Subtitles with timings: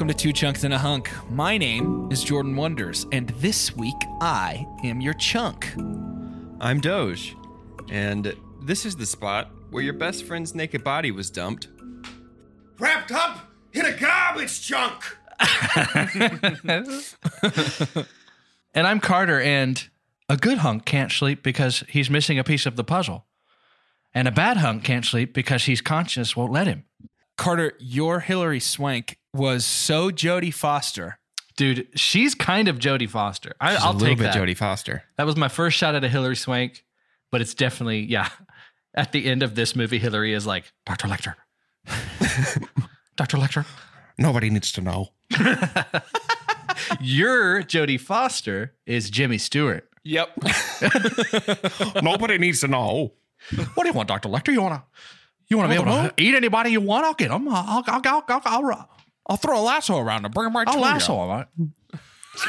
[0.00, 1.10] Welcome to Two Chunks and a Hunk.
[1.28, 5.74] My name is Jordan Wonders, and this week I am your chunk.
[6.58, 7.36] I'm Doge,
[7.90, 11.68] and this is the spot where your best friend's naked body was dumped.
[12.78, 13.40] wrapped up
[13.74, 15.18] in a garbage chunk.
[18.72, 19.86] And I'm Carter, and
[20.30, 23.26] a good hunk can't sleep because he's missing a piece of the puzzle.
[24.14, 26.84] And a bad hunk can't sleep because his conscience won't let him.
[27.40, 31.18] Carter, your Hilary Swank was so Jodie Foster.
[31.56, 33.54] Dude, she's kind of Jodie Foster.
[33.58, 34.36] I, She's I'll a little take bit that.
[34.36, 35.04] Jodie Foster.
[35.16, 36.84] That was my first shot at a Hilary Swank,
[37.32, 38.28] but it's definitely, yeah.
[38.94, 41.08] At the end of this movie, Hilary is like, Dr.
[41.08, 41.34] Lecter.
[43.16, 43.38] Dr.
[43.38, 43.64] Lecter.
[44.18, 45.08] Nobody needs to know.
[47.00, 49.88] Your Jodie Foster is Jimmy Stewart.
[50.04, 50.28] Yep.
[52.02, 53.14] Nobody needs to know.
[53.74, 54.28] What do you want, Dr.
[54.28, 54.52] Lecter?
[54.52, 54.82] You want to
[55.50, 57.04] you want to be able to eat anybody you want?
[57.04, 57.48] I'll get them.
[57.48, 58.90] I'll, I'll, I'll, I'll, I'll,
[59.26, 61.74] I'll throw a lasso around and bring them right I'll to lasso him.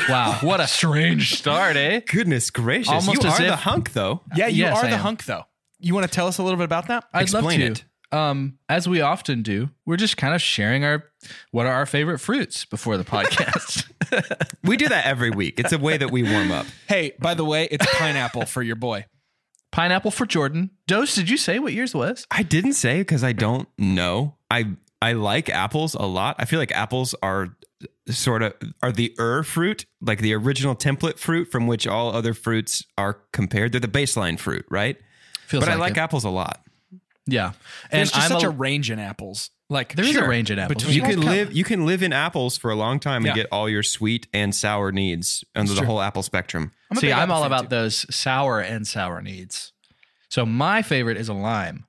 [0.08, 2.00] Wow, what a strange start, eh?
[2.02, 2.90] Goodness gracious.
[2.90, 4.22] Almost you as are the hunk, though.
[4.36, 5.02] Yeah, you Yes, are I the am.
[5.02, 5.44] hunk, though.
[5.80, 7.06] You want to tell us a little bit about that?
[7.14, 7.84] I'd Explain love to.
[7.84, 7.86] it.
[8.14, 11.06] Um, as we often do, we're just kind of sharing our
[11.52, 13.90] what are our favorite fruits before the podcast.
[14.64, 15.60] We do that every week.
[15.60, 16.66] It's a way that we warm up.
[16.88, 19.06] Hey, by the way, it's pineapple for your boy.
[19.72, 20.70] Pineapple for Jordan.
[20.88, 22.28] Doge, did you say what yours was?
[22.30, 24.36] I didn't say because I don't know.
[24.50, 24.72] I
[25.02, 26.36] I like apples a lot.
[26.40, 27.56] I feel like apples are
[28.08, 32.34] sort of are the er fruit, like the original template fruit from which all other
[32.34, 33.72] fruits are compared.
[33.72, 34.98] They're the baseline fruit, right?
[35.48, 36.00] Feels but I like it.
[36.00, 36.66] apples a lot.
[37.28, 37.52] Yeah,
[37.92, 39.52] There's and just I'm such a, a, range in apples.
[39.70, 40.84] Like there is sure, a range in apples.
[40.84, 41.26] between- You can Count.
[41.26, 43.44] live you can live in apples for a long time and Yeah.
[43.44, 45.86] get all your sweet and sour needs under the true.
[45.88, 46.72] whole apple spectrum.
[46.90, 47.68] I'm See, I'm all about too.
[47.70, 49.72] those sour and sour needs.
[50.30, 51.86] So my favorite is a lime,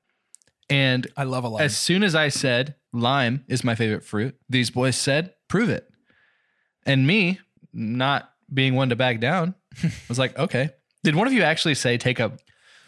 [0.71, 1.63] and I love a lime.
[1.65, 5.89] as soon as I said lime is my favorite fruit, these boys said, "Prove it."
[6.85, 7.41] And me,
[7.73, 9.55] not being one to back down,
[10.09, 10.71] was like, "Okay."
[11.05, 12.33] Did one of you actually say take a?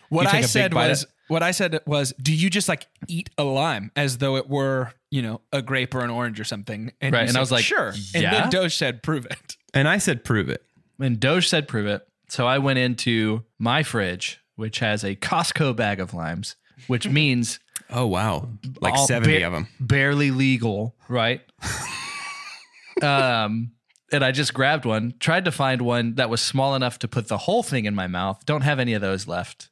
[0.08, 2.32] What You take I a big said bite was of- what I said was, do
[2.35, 6.00] you just like eat a lime as though it were, you know, a grape or
[6.00, 6.93] an orange or something?
[7.00, 7.88] And Right, you and I was like, sure.
[8.15, 8.43] And yeah?
[8.43, 9.56] then Doge said, prove it.
[9.73, 10.62] And I said prove it.
[11.00, 15.75] And Doge said, "Prove it." So I went into my fridge, which has a Costco
[15.75, 16.55] bag of limes,
[16.87, 17.59] which means
[17.91, 18.49] Oh wow.
[18.81, 19.67] Like all 70 ba- of them.
[19.81, 21.41] barely legal, right?
[23.03, 23.73] um,
[24.12, 27.29] and I just grabbed one, tried to find one that was small enough to put
[27.29, 28.44] the whole thing in my mouth.
[28.47, 29.69] Don't have any of those left.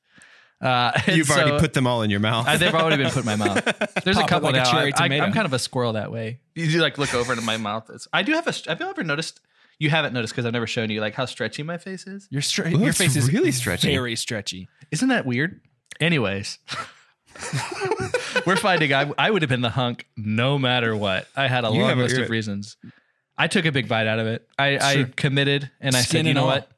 [0.62, 2.46] Uh, You've already put them all in your mouth.
[2.46, 3.64] Uh, they've already been put in my mouth.
[4.04, 4.70] There's Pop a couple like a now.
[4.70, 5.24] cherry I, tomato.
[5.24, 6.38] am kind of a squirrel that way.
[6.54, 7.90] You do, like look over into my mouth.
[7.92, 8.52] It's, I do have a.
[8.68, 9.40] Have you ever noticed?
[9.78, 12.28] You haven't noticed because I've never shown you like how stretchy my face is.
[12.30, 13.88] Your stre- Ooh, your face is really stretchy.
[13.90, 14.68] Very stretchy.
[14.92, 15.60] Isn't that weird?
[16.00, 16.58] Anyways,
[18.46, 21.26] we're finding I, I would have been the hunk no matter what.
[21.36, 22.76] I had a You long list you're- of reasons.
[23.36, 24.46] I took a big bite out of it.
[24.58, 26.46] I, I committed and I Skin said, you know all.
[26.48, 26.68] what?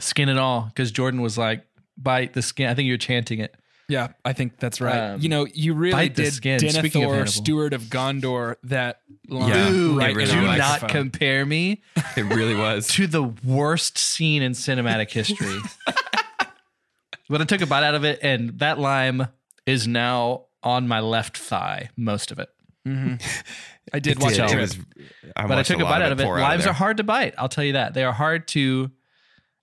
[0.00, 0.62] Skin it all.
[0.62, 1.64] Because Jordan was like,
[1.96, 2.68] bite the skin.
[2.68, 3.54] I think you're chanting it.
[3.88, 5.12] Yeah, I think that's right.
[5.12, 6.58] Um, you know, you really bite did skin.
[6.58, 10.88] Speaking of Denethor, Steward of Gondor, that line Yeah, Ooh, right really do not microphone.
[10.88, 11.82] compare me
[12.16, 12.88] it really was.
[12.88, 15.60] to the worst scene in cinematic history.
[17.28, 19.28] but I took a bite out of it, and that lime
[19.66, 22.48] is now on my left thigh, most of it.
[22.84, 24.44] I did It watch did.
[24.44, 24.52] it.
[24.52, 24.78] It was.
[25.34, 26.24] I But I took a lot bite out of it.
[26.24, 26.70] pour Limes there.
[26.70, 27.34] are hard to bite.
[27.36, 27.94] I'll tell you that.
[27.94, 28.90] They are hard to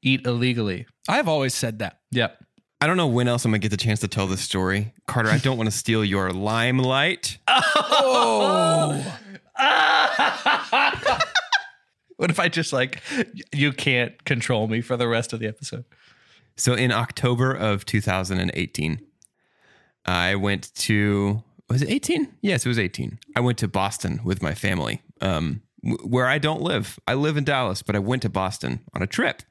[0.03, 0.85] eat illegally.
[1.07, 2.00] I've always said that.
[2.11, 2.38] Yep.
[2.81, 5.29] I don't know when else I'm gonna get the chance to tell this story, Carter.
[5.29, 7.38] I don't want to steal your limelight.
[8.05, 9.19] Oh.
[12.17, 13.01] what if I just like
[13.53, 15.85] you can't control me for the rest of the episode?
[16.57, 18.99] So in October of 2018,
[20.06, 22.35] I went to was it 18?
[22.41, 23.19] Yes, it was 18.
[23.35, 26.99] I went to Boston with my family, um, where I don't live.
[27.07, 29.44] I live in Dallas, but I went to Boston on a trip,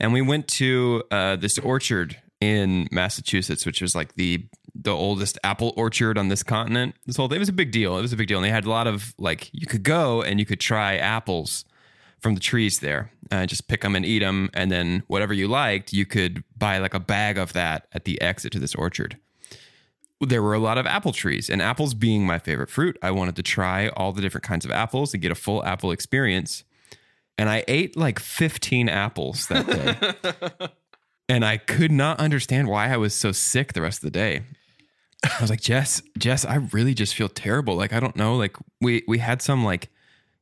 [0.00, 4.46] and we went to uh, this orchard in Massachusetts, which was like the
[4.80, 6.94] the oldest apple orchard on this continent.
[7.04, 7.98] This whole thing it was a big deal.
[7.98, 10.22] It was a big deal, and they had a lot of like you could go
[10.22, 11.64] and you could try apples
[12.20, 13.12] from the trees there.
[13.30, 16.78] Uh, just pick them and eat them, and then whatever you liked, you could buy
[16.78, 19.18] like a bag of that at the exit to this orchard.
[20.20, 23.36] There were a lot of apple trees, and apples being my favorite fruit, I wanted
[23.36, 26.64] to try all the different kinds of apples and get a full apple experience.
[27.38, 30.68] And I ate like 15 apples that day.
[31.28, 34.42] and I could not understand why I was so sick the rest of the day.
[35.24, 37.76] I was like, Jess, Jess, I really just feel terrible.
[37.76, 38.36] Like, I don't know.
[38.36, 39.88] Like, we we had some like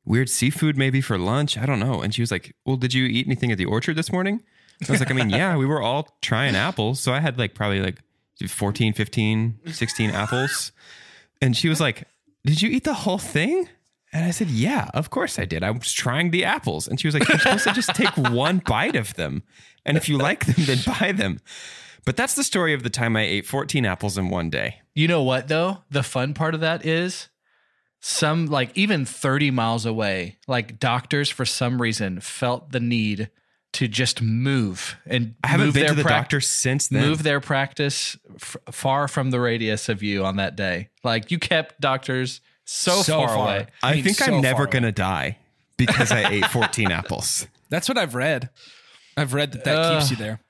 [0.05, 1.57] weird seafood maybe for lunch.
[1.57, 2.01] I don't know.
[2.01, 4.43] And she was like, Well, did you eat anything at the orchard this morning?
[4.87, 6.99] I was like, I mean, yeah, we were all trying apples.
[6.99, 7.97] So I had like probably like
[8.47, 10.71] 14, 15, 16 apples.
[11.41, 12.03] And she was like,
[12.45, 13.67] Did you eat the whole thing?
[14.13, 15.63] And I said, Yeah, of course I did.
[15.63, 16.87] I was trying the apples.
[16.87, 19.43] And she was like, You're supposed to just take one bite of them.
[19.85, 21.39] And if you like them, then buy them.
[22.05, 24.81] But that's the story of the time I ate 14 apples in one day.
[24.95, 25.79] You know what though?
[25.91, 27.27] The fun part of that is
[27.99, 33.29] some like even 30 miles away, like doctors for some reason felt the need
[33.73, 37.01] to just move and I haven't move been their to the prac- doctor since then.
[37.01, 40.89] move their practice f- far from the radius of you on that day.
[41.03, 42.39] Like you kept doctors
[42.69, 43.37] so, So far, far.
[43.45, 43.67] away.
[43.81, 45.37] I mean, think so I'm never far going to die
[45.77, 47.47] because I ate 14 apples.
[47.69, 48.49] That's what I've read.
[49.15, 50.41] I've read that that keeps you there.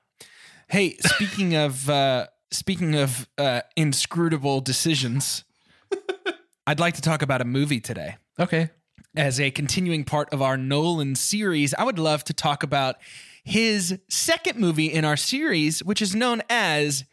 [0.68, 5.44] Hey, speaking of uh, speaking of uh, inscrutable decisions,
[6.66, 8.16] I'd like to talk about a movie today.
[8.38, 8.70] Okay.
[9.16, 12.96] As a continuing part of our Nolan series, I would love to talk about
[13.42, 17.04] his second movie in our series, which is known as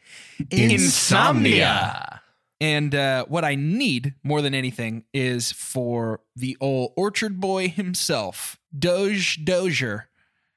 [0.51, 2.22] Insomnia.
[2.62, 8.57] And uh, what I need more than anything is for the old orchard boy himself,
[8.78, 10.10] Doge Dozier,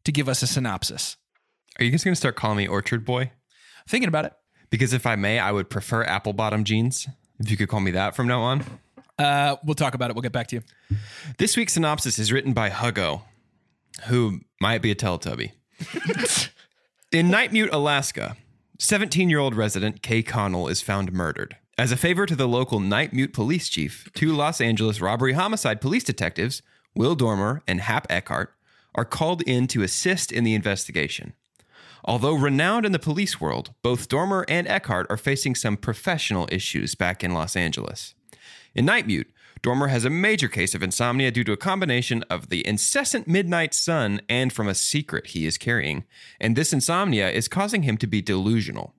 [0.05, 1.17] to give us a synopsis.
[1.79, 3.33] Are you guys going to start calling me Orchard Boy?
[3.89, 4.33] Thinking about it.
[4.71, 7.09] Because if I may, I would prefer apple bottom jeans.
[7.39, 8.65] If you could call me that from now on.
[9.19, 10.17] Uh, we'll talk about it.
[10.17, 10.97] We'll get back to you.
[11.39, 13.23] This week's synopsis is written by Huggo,
[14.07, 15.53] who might be a Teletubby.
[17.13, 18.37] In Nightmute, Alaska,
[18.79, 21.57] 17 year old resident Kay Connell is found murdered.
[21.79, 26.03] As a favor to the local Nightmute police chief, two Los Angeles robbery homicide police
[26.03, 26.61] detectives,
[26.97, 28.53] Will Dormer and Hap Eckhart,
[28.97, 31.35] are called in to assist in the investigation.
[32.05, 36.97] Although renowned in the police world, both Dormer and Eckhart are facing some professional issues
[36.97, 38.17] back in Los Angeles.
[38.75, 39.29] In Nightmute,
[39.63, 43.73] Dormer has a major case of insomnia due to a combination of the incessant midnight
[43.73, 46.03] sun and from a secret he is carrying,
[46.41, 48.95] and this insomnia is causing him to be delusional.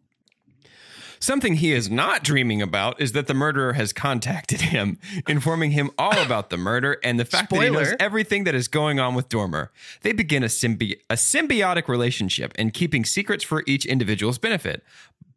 [1.19, 4.97] Something he is not dreaming about is that the murderer has contacted him,
[5.27, 8.67] informing him all about the murder and the fact that he knows everything that is
[8.67, 9.71] going on with Dormer.
[10.01, 14.83] They begin a, symbi- a symbiotic relationship and keeping secrets for each individual's benefit.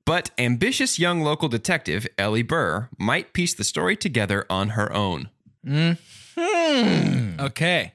[0.05, 5.31] But ambitious young local detective Ellie Burr might piece the story together on her own.
[5.65, 7.41] Mm-hmm.
[7.41, 7.93] Okay.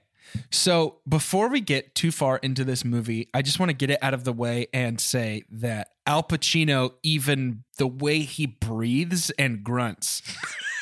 [0.50, 4.00] So before we get too far into this movie, I just want to get it
[4.02, 9.64] out of the way and say that Al Pacino, even the way he breathes and
[9.64, 10.22] grunts,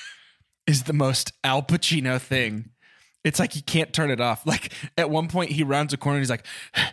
[0.68, 2.70] is the most Al Pacino thing.
[3.24, 4.46] It's like he can't turn it off.
[4.46, 6.46] Like at one point, he rounds a corner and he's like,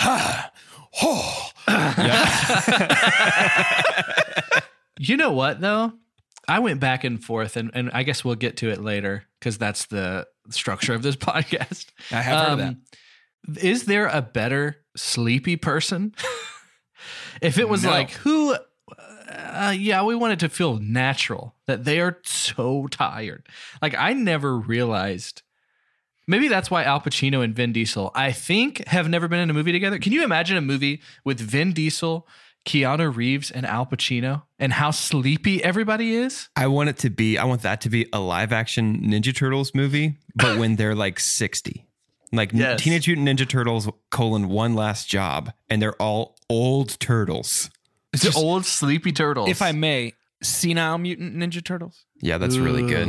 [0.00, 0.50] ah,
[1.02, 1.50] oh,
[4.98, 5.92] You know what though?
[6.48, 9.56] I went back and forth, and, and I guess we'll get to it later because
[9.56, 11.86] that's the structure of this podcast.
[12.10, 12.68] I have heard of that.
[12.68, 12.82] Um,
[13.62, 16.14] Is there a better sleepy person?
[17.40, 17.90] If it was No.
[17.90, 18.54] like who,
[19.28, 23.46] uh, yeah, we want it to feel natural that they are so tired.
[23.80, 25.42] Like I never realized.
[26.26, 29.54] Maybe that's why Al Pacino and Vin Diesel, I think, have never been in a
[29.54, 29.98] movie together.
[29.98, 32.28] Can you imagine a movie with Vin Diesel,
[32.64, 36.48] Keanu Reeves, and Al Pacino, and how sleepy everybody is?
[36.54, 37.36] I want it to be.
[37.36, 41.18] I want that to be a live action Ninja Turtles movie, but when they're like
[41.18, 41.88] sixty,
[42.32, 42.80] like Yes.
[42.82, 47.70] Teenage Mutant Ninja Turtles colon one last job, and they're all old turtles.
[48.12, 49.48] It's just- old sleepy turtles.
[49.48, 52.04] If I may, senile mutant ninja turtles.
[52.22, 53.08] Yeah, that's really good.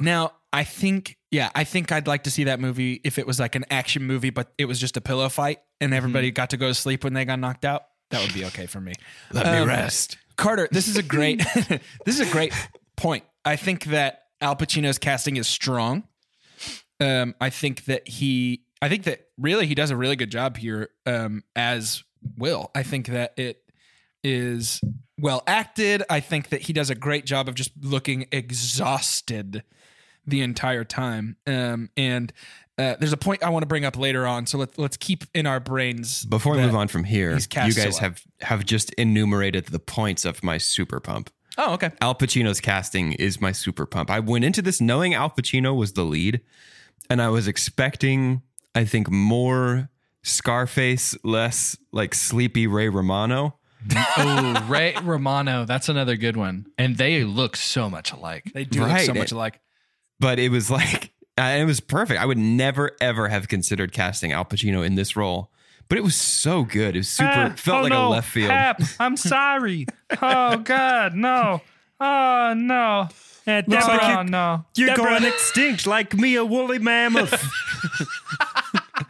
[0.00, 3.38] Now, I think, yeah, I think I'd like to see that movie if it was
[3.40, 6.56] like an action movie, but it was just a pillow fight and everybody got to
[6.56, 7.82] go to sleep when they got knocked out.
[8.10, 8.92] That would be okay for me.
[9.32, 10.16] Let Um, me rest.
[10.36, 11.38] Carter, this is a great
[12.04, 12.52] this is a great
[12.96, 13.24] point.
[13.44, 16.04] I think that Al Pacino's casting is strong.
[17.00, 20.56] Um, I think that he I think that really he does a really good job
[20.56, 22.02] here um, as
[22.36, 22.70] Will.
[22.74, 23.62] I think that it
[24.22, 24.80] is
[25.18, 26.02] well acted.
[26.08, 29.62] I think that he does a great job of just looking exhausted
[30.26, 31.36] the entire time.
[31.46, 32.32] Um, and
[32.78, 34.46] uh, there's a point I want to bring up later on.
[34.46, 37.98] So let's let's keep in our brains Before we move on from here, you guys
[37.98, 41.30] have have just enumerated the points of my super pump.
[41.58, 41.90] Oh, okay.
[42.00, 44.10] Al Pacino's casting is my super pump.
[44.10, 46.40] I went into this knowing Al Pacino was the lead,
[47.08, 48.42] and I was expecting,
[48.74, 49.88] I think, more
[50.22, 53.56] Scarface, less like sleepy Ray Romano.
[54.18, 56.66] oh, Ray Romano, that's another good one.
[56.76, 58.50] And they look so much alike.
[58.52, 59.60] They do look so much alike.
[60.18, 62.20] But it was like it was perfect.
[62.20, 65.50] I would never ever have considered casting Al Pacino in this role,
[65.88, 66.94] but it was so good.
[66.94, 67.30] It was super.
[67.32, 68.52] Ah, felt oh like a left field.
[68.98, 69.86] I'm sorry.
[70.20, 71.62] Oh God, no.
[72.00, 73.08] Oh no.
[73.46, 74.64] Yeah, Deborah, oh no.
[74.76, 75.04] you're Deborah.
[75.04, 77.32] going extinct like me, a woolly mammoth.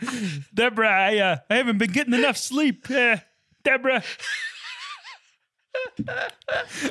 [0.54, 2.90] Deborah, I, uh, I haven't been getting enough sleep.
[2.90, 3.18] Uh,
[3.64, 4.02] Deborah.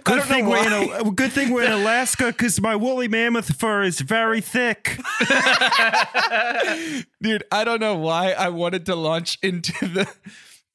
[0.03, 3.83] Good thing we're in a, good thing we're in Alaska because my woolly mammoth fur
[3.83, 4.97] is very thick.
[7.21, 10.11] Dude, I don't know why I wanted to launch into the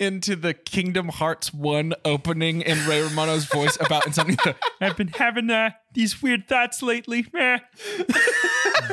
[0.00, 4.36] into the Kingdom Hearts 1 opening in Ray Romano's voice about insomnia.
[4.80, 7.22] I've been having uh, these weird thoughts lately.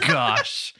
[0.08, 0.74] Gosh.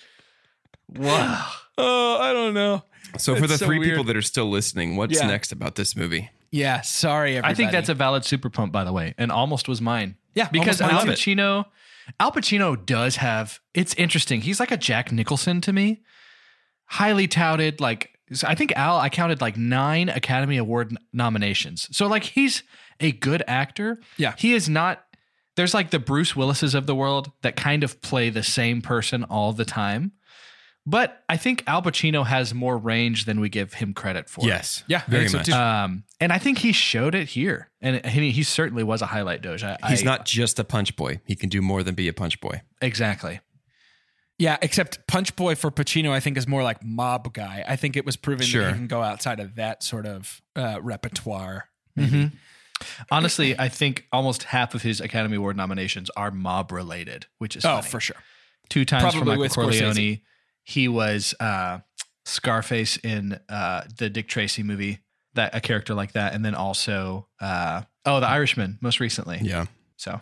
[0.88, 1.48] Wow.
[1.78, 2.84] Oh, I don't know.
[3.18, 3.92] So for the It's so three weird.
[3.92, 5.28] people that are still listening, what's Yeah.
[5.28, 6.30] next about this movie?
[6.52, 7.52] Yeah, sorry everybody.
[7.52, 10.16] I think that's a valid super pump, by the way, and almost was mine.
[10.36, 11.32] Yeah, because almost Al mine too.
[11.36, 11.66] Pacino,
[12.20, 13.60] Al Pacino does have.
[13.74, 14.42] It's interesting.
[14.42, 16.02] He's like a Jack Nicholson to me,
[16.86, 17.80] highly touted.
[17.80, 21.88] Like so I think Al, I counted like nine Academy Award n- nominations.
[21.96, 22.64] So like he's
[23.00, 24.00] a good actor.
[24.18, 24.36] Yeah.
[24.38, 25.04] he is not.
[25.58, 29.24] There's like the Bruce Willises of the world that kind of play the same person
[29.26, 30.14] all the time.
[30.86, 34.48] But I think Al Pacino has more range than we give him credit for.
[34.48, 34.84] Yes.
[34.88, 35.46] Yeah, very so much.
[35.48, 35.54] too.
[35.54, 39.44] Um, and I think he showed it here, and he, he certainly was a highlight.
[39.44, 39.64] Doge.
[39.64, 41.20] I, He's I- not just a punch boy.
[41.26, 42.62] He can do more than be a punch boy.
[42.82, 43.42] exactly.
[44.42, 47.64] Yeah, except Punch Boy for Pacino, I think, is more like mob guy.
[47.68, 48.64] I think it was proven Sure.
[48.64, 51.66] that he can go outside of that sort of uh, repertoire.
[53.12, 57.64] Honestly, I think almost half of his Academy Award nominations are mob related, which is
[57.66, 57.88] Oh, funny.
[57.90, 58.16] for sure.
[58.70, 59.94] two times Probably for Michael with Corleone.
[59.94, 60.22] Scorsese.
[60.64, 61.80] He was uh,
[62.26, 65.00] Scarface in uh, the Dick Tracy movie,
[65.36, 69.38] that a character like that, and then also uh, oh, The Irishman most recently.
[69.44, 69.66] Yeah.
[69.98, 70.20] So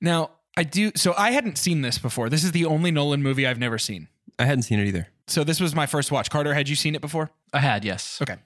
[0.00, 0.92] Now, I do.
[0.94, 2.28] So I hadn't seen this before.
[2.28, 4.08] This is the only Nolan movie I've never seen.
[4.38, 5.08] I hadn't seen it either.
[5.26, 6.30] So this was my first watch.
[6.30, 7.30] Carter, had you seen it before?
[7.52, 8.20] I had yes.
[8.22, 8.36] Okay.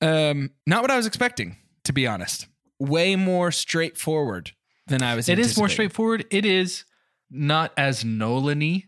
[0.00, 2.46] Um, not what I was expecting, to be honest.
[2.78, 4.52] Way more straightforward
[4.88, 5.28] than I was.
[5.28, 6.24] It is more straightforward.
[6.30, 6.84] It is
[7.30, 8.84] not as Nolan-y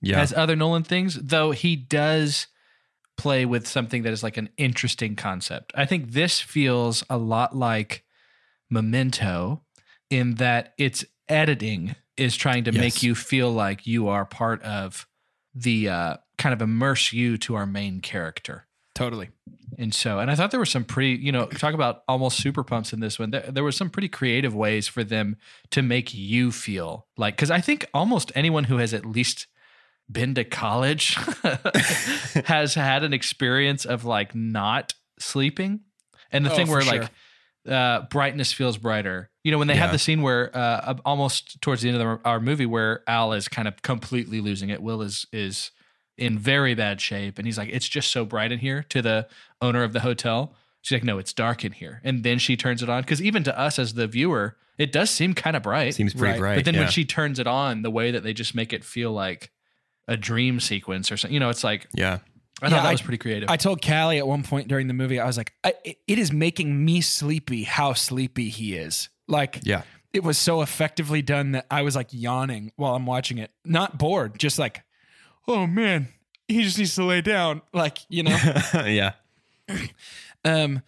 [0.00, 0.20] Yeah.
[0.20, 2.48] as other Nolan things, though he does
[3.16, 5.72] play with something that is like an interesting concept.
[5.76, 8.02] I think this feels a lot like
[8.68, 9.62] Memento
[10.10, 12.80] in that its editing is trying to Yes.
[12.80, 15.06] make you feel like you are part of
[15.54, 18.66] the uh, kind of immerse you to our main character.
[18.94, 19.30] Totally.
[19.78, 22.62] And so, and I thought there were some pretty, you know, talk about almost super
[22.62, 23.30] pumps in this one.
[23.30, 25.36] There, there were some pretty creative ways for them
[25.70, 29.46] to make you feel like, because I think almost anyone who has at least
[30.10, 31.14] been to college
[32.44, 35.80] has had an experience of like not sleeping.
[36.30, 37.00] And the Oh, thing where sure.
[37.00, 37.10] like
[37.68, 39.30] uh, brightness feels brighter.
[39.44, 39.92] You know, when they have Yeah.
[39.92, 43.48] the scene where uh, almost towards the end of the, our movie where Al is
[43.48, 44.80] kind of completely losing it.
[44.82, 45.70] Will is is
[46.18, 49.26] in very bad shape, and he's like, "It's just so bright in here." To the
[49.60, 52.00] owner of the hotel, She's like, no, it's dark in here.
[52.02, 53.04] And then she turns it on.
[53.04, 55.94] Cause even to us as the viewer, it does seem kind of bright.
[55.94, 56.38] Seems pretty Right.
[56.40, 56.54] bright.
[56.56, 56.80] but then yeah.
[56.80, 59.52] when she turns it on, the way that they just make it feel like
[60.08, 62.18] a dream sequence or something, you know, it's like, yeah.
[62.60, 63.48] I thought Yeah, that I- was pretty creative.
[63.48, 66.18] I told Callie at one point during the movie, I was like, I, it- it
[66.18, 69.08] is making me sleepy how sleepy he is.
[69.28, 69.82] Like, Yeah.
[70.12, 73.50] it was so effectively done that I was like yawning while I'm watching it.
[73.64, 74.82] Not bored, just like,
[75.48, 76.08] oh man,
[76.48, 77.62] he just needs to lay down.
[77.72, 78.38] Like, you know.
[78.86, 79.12] yeah.
[80.44, 80.82] Um,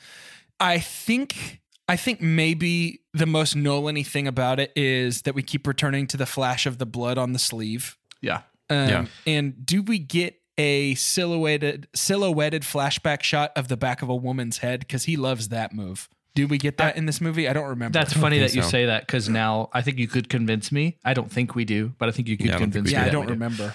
[0.59, 5.67] I think I think maybe the most Nolan-y thing about it is that we keep
[5.67, 7.97] returning to the flash of the blood on the sleeve.
[8.21, 8.43] yeah.
[8.71, 9.07] Um, Yeah.
[9.27, 14.59] And do we get a silhouetted silhouetted flashback shot of the back of a woman's
[14.59, 14.81] head?
[14.81, 16.09] Because he loves that move.
[16.35, 17.49] Do we get that in this movie?
[17.49, 17.97] I don't remember.
[17.99, 18.69] That's funny think that you so.
[18.69, 20.99] say that because now I think you could convince me.
[21.05, 22.93] I don't think we do, but I think you could Yeah, I don't think convince
[22.93, 22.99] me.
[22.99, 23.33] yeah, I don't we do.
[23.35, 23.75] remember.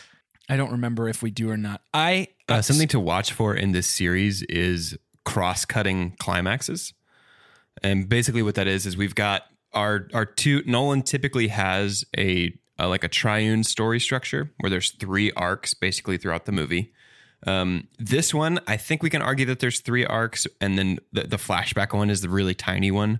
[0.49, 1.81] I don't remember if we do or not.
[1.93, 6.93] I Uh, something to watch for in this series is cross-cutting climaxes,
[7.83, 10.63] and basically what that is is we've got our our two.
[10.65, 16.17] Nolan typically has a, a like a triune story structure where there's three arcs basically
[16.17, 16.91] throughout the movie.
[17.47, 21.23] Um, this one, I think we can argue that there's three arcs, and then the,
[21.23, 23.19] the flashback one is the really tiny one.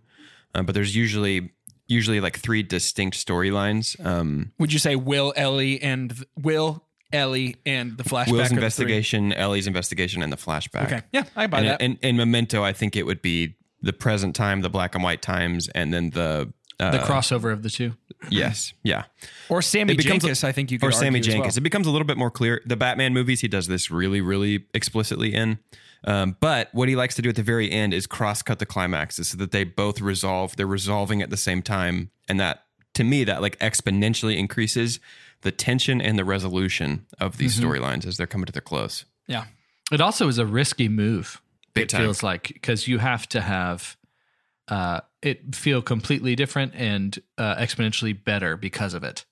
[0.54, 1.52] Uh, but there's usually
[1.88, 4.04] usually like three distinct storylines.
[4.06, 9.68] Um, would you say Will Ellie and Will Ellie and the flashback Will's investigation, Ellie's
[9.68, 10.86] investigation, and the flashback.
[10.86, 11.82] Okay, yeah, I buy and, that.
[11.82, 15.22] and, and Memento, I think it would be the present time, the black and white
[15.22, 17.96] times, and then the uh, The crossover of the two.
[18.30, 19.04] Yes, yeah,
[19.50, 21.56] or Sammy Jenkins, I think you could or Sammy Jenkins.
[21.56, 21.58] well.
[21.60, 22.62] It becomes a little bit more clear.
[22.66, 25.60] The Batman movies, he does this really, really explicitly in.
[26.06, 28.66] Um, but what he likes to do at the very end is cross cut the
[28.66, 30.56] climaxes so that they both resolve.
[30.56, 32.64] They're resolving at the same time, and that
[32.96, 35.00] to me that like exponentially increases
[35.42, 37.70] the tension and the resolution of these Mm-hmm.
[37.72, 39.06] storylines as they're coming to their close.
[39.28, 39.46] Yeah.
[39.92, 41.42] It also is a risky move.
[41.74, 42.02] Big it time.
[42.02, 43.96] feels like because you have to have
[44.68, 49.26] uh, it feel completely different and uh, exponentially better because of it.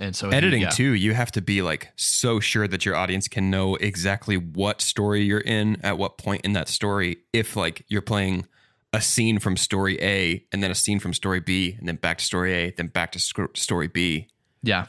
[0.00, 0.70] And so editing yeah.
[0.70, 4.80] too you have to be like so sure that your audience can know exactly what
[4.80, 8.46] story you're in at what point in that story if like you're playing
[8.92, 12.18] a scene from story a and then a scene from story b and then back
[12.18, 14.28] to story a then back to sc- story b
[14.62, 14.86] Yeah.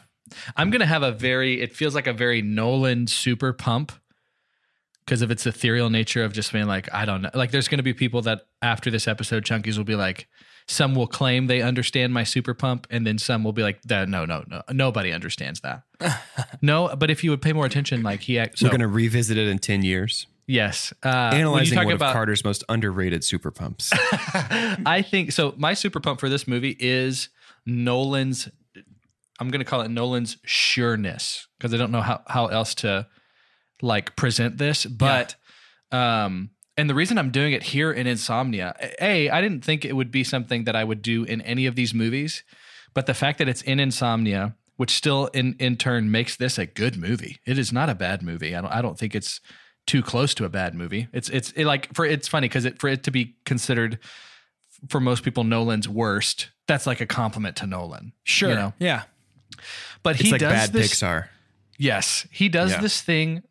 [0.55, 3.91] I'm going to have a very, it feels like a very Nolan super pump
[5.09, 7.31] because of its ethereal nature of just being like, I don't know.
[7.33, 10.27] Like, there's going to be people that after this episode, Chunkies will be like,
[10.67, 14.07] some will claim they understand my super pump, and then some will be like, "That-
[14.07, 15.81] no, no, no, nobody understands that.
[16.61, 18.87] no, but if you would pay more attention, like he, act- so, we're going to
[18.87, 23.51] revisit it in 10 years yes, uh, analyzing one about, of carter's most underrated super
[23.51, 25.55] pumps I think so.
[25.57, 27.29] My super pump for this movie is
[27.65, 28.47] Nolan's.
[29.39, 33.07] I'm going to call it Nolan's sureness because I don't know how how else to
[33.81, 35.35] like present this, but
[35.91, 39.93] um, and the reason I'm doing it here in Insomnia, a I didn't think it
[39.95, 42.43] would be something that I would do in any of these movies,
[42.93, 46.65] but the fact that it's in Insomnia, which still in in turn makes this a
[46.65, 47.39] good movie.
[47.45, 48.55] It is not a bad movie.
[48.55, 49.41] I don't I don't think it's
[49.87, 51.07] too close to a bad movie.
[51.11, 53.99] It's it's it like for it's funny because it for it to be considered
[54.87, 56.49] for most people Nolan's worst.
[56.67, 58.13] That's like a compliment to Nolan.
[58.23, 58.49] Sure.
[58.49, 58.73] You know?
[58.79, 59.03] Yeah.
[60.03, 61.27] But it's he like does bad this, pixar
[61.77, 62.81] Yes, he does Yeah.
[62.81, 63.43] this thing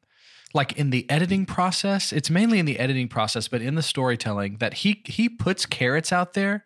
[0.55, 2.13] like in the editing process.
[2.13, 6.13] It's mainly in the editing process, but in the storytelling that he he puts carrots
[6.13, 6.65] out there.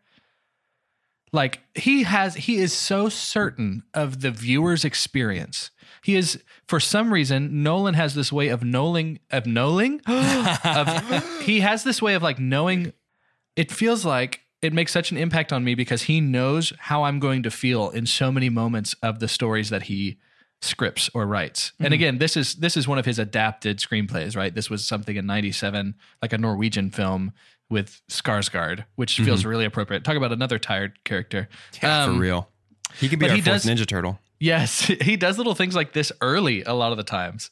[1.33, 5.71] Like he has he is so certain of the viewer's experience.
[6.05, 11.61] He is for some reason Nolan has this way of knowing of knowing of he
[11.61, 12.93] has this way of like knowing
[13.57, 17.19] it feels like it makes such an impact on me because he knows how I'm
[17.19, 20.19] going to feel in so many moments of the stories that he
[20.63, 21.73] scripts or writes.
[21.79, 24.55] And again, this is this is one of his adapted screenplays, right?
[24.55, 27.33] This was something in 97 like a Norwegian film
[27.69, 30.05] with Skarsgård, which feels really appropriate.
[30.05, 31.49] Talk about another tired character.
[31.83, 32.49] Um, for real
[32.99, 35.93] he can be our he fourth does- ninja turtle Yes, he does little things like
[35.93, 37.51] this early a lot of the times,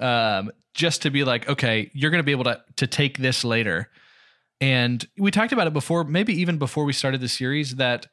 [0.00, 3.42] um, just to be like, okay, you're going to be able to to take this
[3.42, 3.88] later.
[4.60, 8.06] And we talked about it before, maybe even before we started the series, that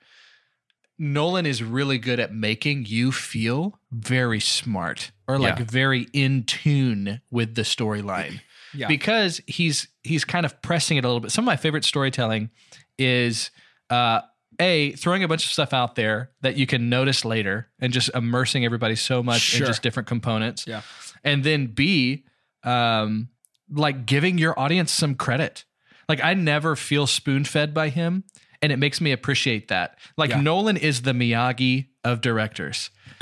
[1.03, 5.65] Nolan is really good at making you feel very smart or like Yeah.
[5.65, 8.39] very in tune with the storyline
[8.73, 8.87] Yeah.
[8.87, 11.31] because he's he's kind of pressing it a little bit.
[11.31, 12.49] Some of my favorite storytelling
[12.97, 13.51] is
[13.89, 14.21] uh
[14.59, 18.09] a throwing a bunch of stuff out there that you can notice later and just
[18.13, 19.61] immersing everybody so much Sure.
[19.61, 20.65] in just different components.
[20.67, 20.81] Yeah.
[21.23, 22.23] And then B
[22.63, 23.29] um
[23.69, 25.65] like giving your audience some credit.
[26.07, 28.23] Like I never feel spoon-fed by him
[28.63, 29.99] and it makes me appreciate that.
[30.17, 30.41] Like Yeah.
[30.41, 32.89] Nolan is the Miyagi of directors.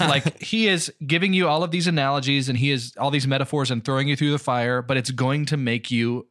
[0.00, 3.70] like he is giving you all of these analogies and he is all these metaphors
[3.70, 6.26] and throwing you through the fire, but it's going to make you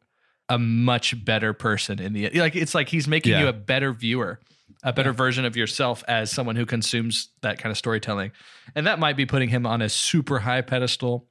[0.50, 2.36] a much better person in the end.
[2.36, 3.42] like it's like he's making Yeah.
[3.42, 4.40] you a better viewer
[4.84, 8.32] a better version of yourself as someone who consumes that kind of storytelling
[8.76, 11.28] and that might be putting him on a super high pedestal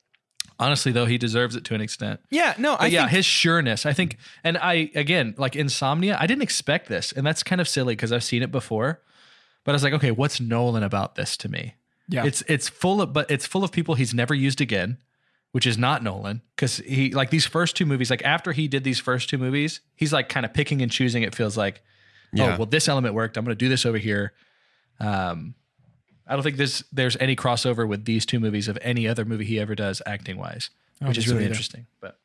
[0.59, 3.85] honestly though he deserves it to an extent Yeah, no, I yeah think his sureness
[3.87, 7.69] i think and i again like insomnia i didn't expect this and that's kind of
[7.69, 9.03] silly because i've seen it before
[9.65, 11.75] but i was like okay what's nolan about this to me
[12.09, 12.25] Yeah.
[12.25, 14.99] it's it's full of but it's full of people he's never used again
[15.53, 18.83] which is not nolan because he like these first two movies like after he did
[18.85, 21.83] these first two movies he's like kind of picking and choosing it feels like
[22.33, 22.55] Yeah.
[22.55, 24.33] oh well this element worked i'm going to do this over here
[25.01, 25.55] um
[26.27, 29.45] i don't think there's there's any crossover with these two movies of any other movie
[29.45, 32.19] he ever does acting wise which is really interesting but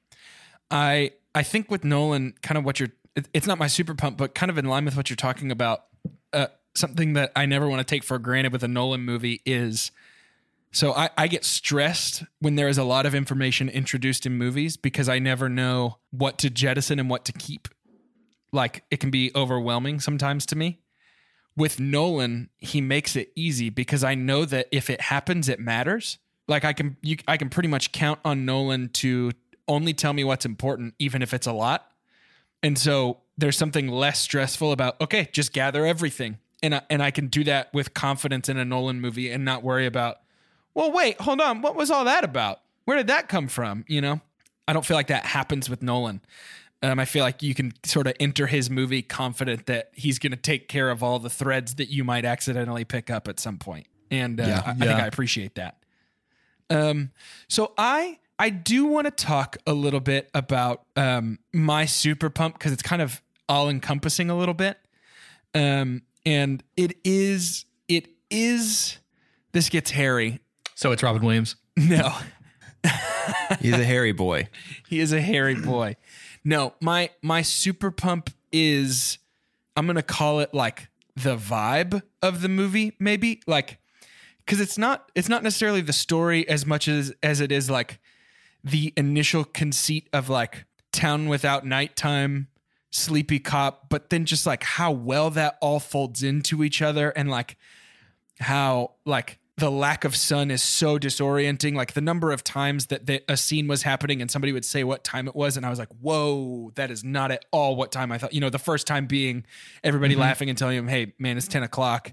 [0.69, 2.89] I I think with Nolan, kind of what you're.
[3.15, 5.51] it- It's not my super pump, but kind of in line with what you're talking
[5.51, 5.83] about.
[6.33, 9.91] Uh, something that I never want to take for granted with a Nolan movie is.
[10.73, 14.77] So I, I get stressed when there is a lot of information introduced in movies
[14.77, 17.67] because I never know what to jettison and what to keep.
[18.53, 20.79] Like it can be overwhelming sometimes to me.
[21.57, 26.17] With Nolan, he makes it easy because I know that if it happens, it matters.
[26.47, 29.31] Like I can, you, I can pretty much count on Nolan to
[29.67, 31.91] only tell me what's important, even if it's a lot.
[32.63, 37.11] And so there's something less stressful about okay, just gather everything, and I, and I
[37.11, 40.17] can do that with confidence in a Nolan movie and not worry about.
[40.73, 42.61] Well, wait, hold on, what was all that about?
[42.85, 43.83] Where did that come from?
[43.87, 44.21] You know,
[44.67, 46.21] I don't feel like that happens with Nolan.
[46.83, 50.31] Um, I feel like you can sort of enter his movie confident that he's going
[50.31, 53.57] to take care of all the threads that you might accidentally pick up at some
[53.57, 53.85] point.
[54.09, 55.77] And uh, I, I think I appreciate that.
[56.69, 57.11] Um,
[57.47, 62.57] so I I do want to talk a little bit about um my super pump
[62.57, 64.77] because it's kind of all encompassing a little bit.
[65.53, 68.97] Um, and it is it is
[69.51, 70.39] this gets hairy.
[70.75, 72.13] so it's robin williams No,
[73.59, 74.47] He's a hairy boy.
[74.89, 75.95] he is a hairy boy.
[76.43, 79.17] No, my my super pump is
[79.75, 83.79] I'm gonna call it like the vibe of the movie, maybe like
[84.45, 87.99] because it's not it's not necessarily the story as much as as it is like
[88.63, 92.47] the initial conceit of like town without nighttime
[92.91, 97.29] sleepy cop but then just like how well that all folds into each other and
[97.29, 97.55] like
[98.41, 101.75] how like the lack of sun is so disorienting.
[101.75, 104.83] Like the number of times that the, a scene was happening and somebody would say
[104.83, 107.91] what time it was and i was like whoa that is not at all what
[107.91, 109.45] time i thought you know the first time being
[109.83, 112.11] everybody laughing and telling him hey man it's 10 o'clock.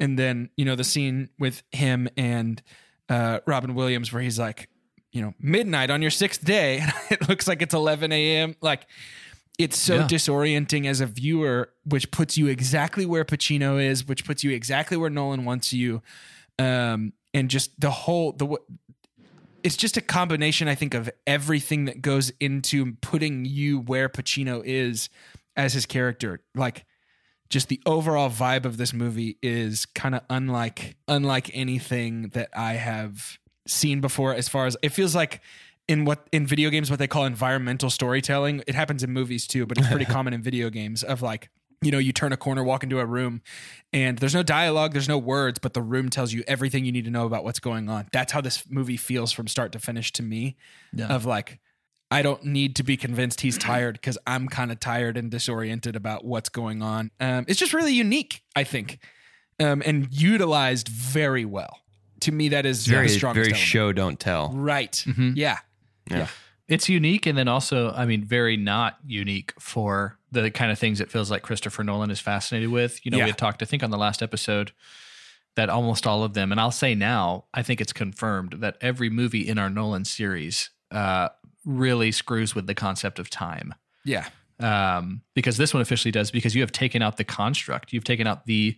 [0.00, 2.62] And then you know the scene with him and
[3.08, 4.68] uh, robin williams where he's like
[5.12, 6.78] you know midnight on your sixth day.
[6.80, 8.86] And it looks like it's 11 a.m like
[9.58, 10.06] it's so Yeah.
[10.08, 14.96] disorienting as a viewer, which puts you exactly where Pacino is, which puts you exactly
[14.96, 16.02] where Nolan wants you,
[16.58, 18.56] um, and just the whole the.
[19.62, 24.62] It's just a combination, I think, of everything that goes into putting you where Pacino
[24.62, 25.08] is
[25.56, 26.42] as his character.
[26.54, 26.84] Like,
[27.48, 32.74] just the overall vibe of this movie is kind of unlike unlike anything that I
[32.74, 34.34] have seen before.
[34.34, 35.40] As far as it feels like
[35.88, 38.62] in what in video games what they call environmental storytelling.
[38.66, 41.50] It happens in movies too, but it's pretty common in video games of like
[41.82, 43.42] you know, you turn a corner, walk into a room,
[43.92, 47.04] and there's no dialogue, there's no words, but the room tells you everything you need
[47.04, 48.08] to know about what's going on.
[48.12, 50.56] That's how this movie feels from start to finish to me.
[51.10, 51.60] Of like,
[52.10, 55.96] I don't need to be convinced he's tired because I'm kind of tired and disoriented
[55.96, 57.10] about what's going on.
[57.18, 58.98] Um, it's just really unique, I think,
[59.58, 61.80] um, and utilized very well.
[62.20, 63.56] To me, that is Very, very element.
[63.56, 64.50] show don't tell.
[64.54, 65.04] Right.
[65.34, 65.58] Yeah.
[66.10, 66.28] Yeah.
[66.68, 71.00] It's unique and then also i mean very not unique for the kind of things
[71.00, 73.24] it feels like christopher nolan is fascinated with you know Yeah.
[73.24, 74.72] we had talked i think on the last episode
[75.56, 79.10] that almost all of them and i'll say now i think it's confirmed that every
[79.10, 81.28] movie in our nolan series uh,
[81.64, 83.74] really screws with the concept of time
[84.04, 84.26] Yeah.
[84.60, 88.26] um, because this one officially does because you have taken out the construct you've taken
[88.26, 88.76] out the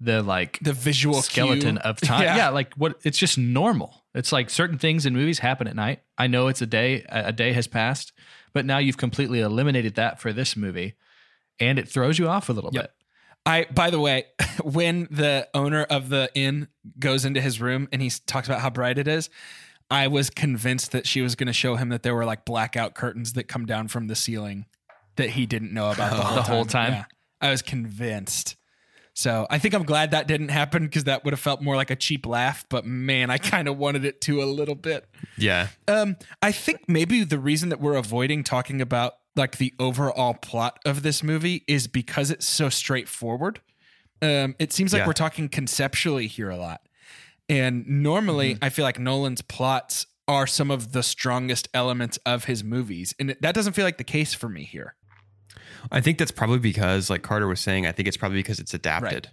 [0.00, 1.82] the like The visual skeleton cue.
[1.90, 2.22] of time.
[2.36, 2.48] Yeah.
[2.48, 4.04] like what it's just normal.
[4.14, 6.00] It's like certain things in movies happen at night.
[6.18, 8.12] I know it's a day, a a day has passed,
[8.52, 10.94] but now you've completely eliminated that for this movie
[11.60, 12.82] and it throws you off a little Yep.
[12.84, 12.92] bit.
[13.46, 14.24] I by the way,
[14.62, 18.70] when the owner of the inn goes into his room and he talks about how
[18.70, 19.28] bright it is,
[19.90, 22.94] I was convinced that she was going to show him that there were like blackout
[22.94, 24.66] curtains that come down from the ceiling
[25.16, 26.54] that he didn't know about the whole The time.
[26.54, 26.92] whole time?
[26.92, 27.04] Yeah.
[27.40, 28.56] I was convinced.
[29.14, 31.90] So I think I'm glad that didn't happen because that would have felt more like
[31.90, 32.64] a cheap laugh.
[32.68, 35.06] But man, I kind of wanted it to a little bit.
[35.36, 35.68] Yeah.
[35.88, 40.78] Um, I think maybe the reason that we're avoiding talking about like the overall plot
[40.84, 43.60] of this movie is because it's so straightforward.
[44.22, 45.06] Um, it seems like Yeah.
[45.06, 46.82] we're talking conceptually here a lot.
[47.48, 48.64] And normally Mm-hmm.
[48.64, 53.14] I feel like Nolan's plots are some of the strongest elements of his movies.
[53.18, 54.94] And that doesn't feel like the case for me here.
[55.90, 58.74] I think that's probably because, like Carter was saying, I think it's probably because it's
[58.74, 59.28] adapted, Right.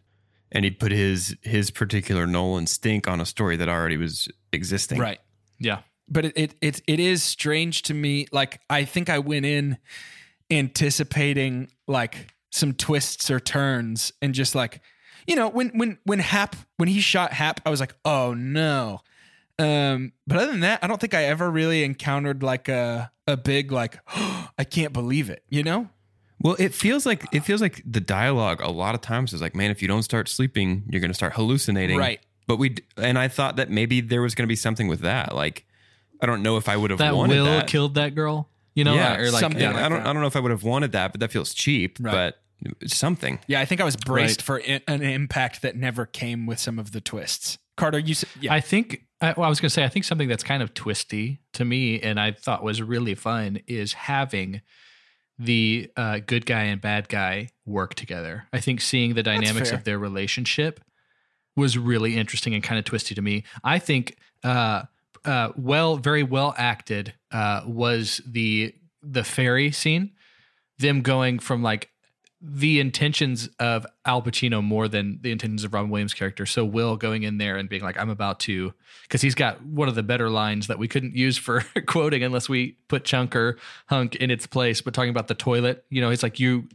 [0.51, 4.99] and he'd put his his particular Nolan stink on a story that already was existing.
[4.99, 5.19] Right.
[5.59, 5.79] Yeah.
[6.09, 8.27] but it, it it it is strange to me.
[8.31, 9.77] Like I think I went in
[10.49, 14.81] anticipating like some twists or turns, and just like
[15.27, 18.99] you know when when when Hap when he shot Hap, I was like, oh no.
[19.59, 23.35] Um, but other than that, I don't think I ever really encountered like a a
[23.37, 23.99] big like
[24.57, 25.43] I can't believe it.
[25.49, 25.89] You know?
[26.39, 29.55] Well, it feels like it feels like the dialogue a lot of times is like,
[29.55, 31.97] man, if you don't start sleeping, you're going to start hallucinating.
[31.97, 32.19] Right.
[32.47, 35.33] But we and I thought that maybe there was going to be something with that.
[35.35, 35.65] Like,
[36.21, 37.67] I don't know if I would have That wanted Will that.
[37.67, 38.49] killed that girl.
[38.75, 40.03] You know, yeah, or like something And like I don't.
[40.03, 40.09] that.
[40.09, 41.97] I don't know if I would have wanted that, but that feels cheap.
[41.99, 42.11] Right.
[42.81, 43.39] But something.
[43.47, 44.63] Yeah, I think I was braced Right.
[44.63, 47.57] for i- an impact that never came with some of the twists.
[47.75, 48.53] Carter, you yeah.
[48.53, 50.73] I think I, well, I was going to say I think something that's kind of
[50.75, 54.61] twisty to me and I thought was really fun is having
[55.39, 58.47] the uh, good guy and bad guy work together.
[58.51, 60.79] I think seeing the dynamics of their relationship
[61.55, 63.43] was really interesting and kind of twisty to me.
[63.63, 64.83] I think uh,
[65.25, 68.73] uh, well, very well acted uh, was the
[69.03, 70.11] the ferry scene.
[70.79, 71.89] Them going from like
[72.39, 76.45] the intentions of Al Pacino more than the intentions of Robin Williams' character.
[76.45, 78.73] So Will going in there and being like, "I'm about to,"
[79.03, 82.47] because he's got one of the better lines that we couldn't use for quoting unless
[82.47, 84.81] we put Chunk or Hunk in its place.
[84.81, 86.67] But talking about the toilet, you know, he's like, "You,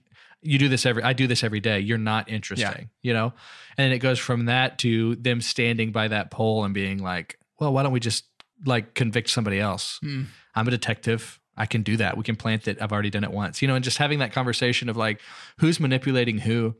[0.42, 1.04] you do this every.
[1.04, 1.78] I do this every day.
[1.78, 3.32] You're not interesting," you know.
[3.76, 7.38] And then it goes from that to them standing by that pole and being like,
[7.60, 8.24] "Well, why don't we just
[8.64, 10.00] like convict somebody else?
[10.02, 10.22] Hmm.
[10.56, 12.16] I'm a detective." I can do that.
[12.16, 12.82] We can plant it.
[12.82, 15.20] I've already done it once, you know, and just having that conversation of like
[15.60, 16.74] who's manipulating who,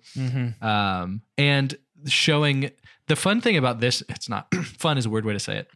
[0.61, 2.73] um, and showing
[3.07, 4.03] the fun thing about this.
[4.09, 5.69] It's not fun is a weird way to say it.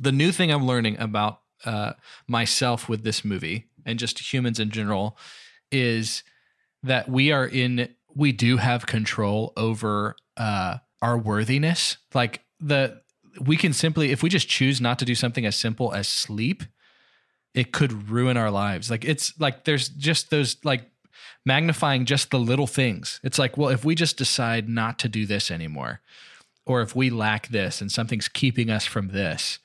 [0.00, 1.94] The new thing I'm learning about uh,
[2.28, 5.18] myself with this movie and just humans in general
[5.72, 6.22] is
[6.84, 7.88] that we are in.
[8.14, 11.96] We do have control over uh, our worthiness.
[12.14, 13.00] Like the
[13.40, 16.62] we can simply, if we just choose not to do something as simple as sleep,
[17.56, 18.90] it could ruin our lives.
[18.90, 20.82] Like it's like there's just those like
[21.44, 23.18] magnifying just the little things.
[23.24, 26.00] It's like, well, if we just decide not to do this anymore,
[26.66, 29.58] or if we lack this and something's keeping us from this,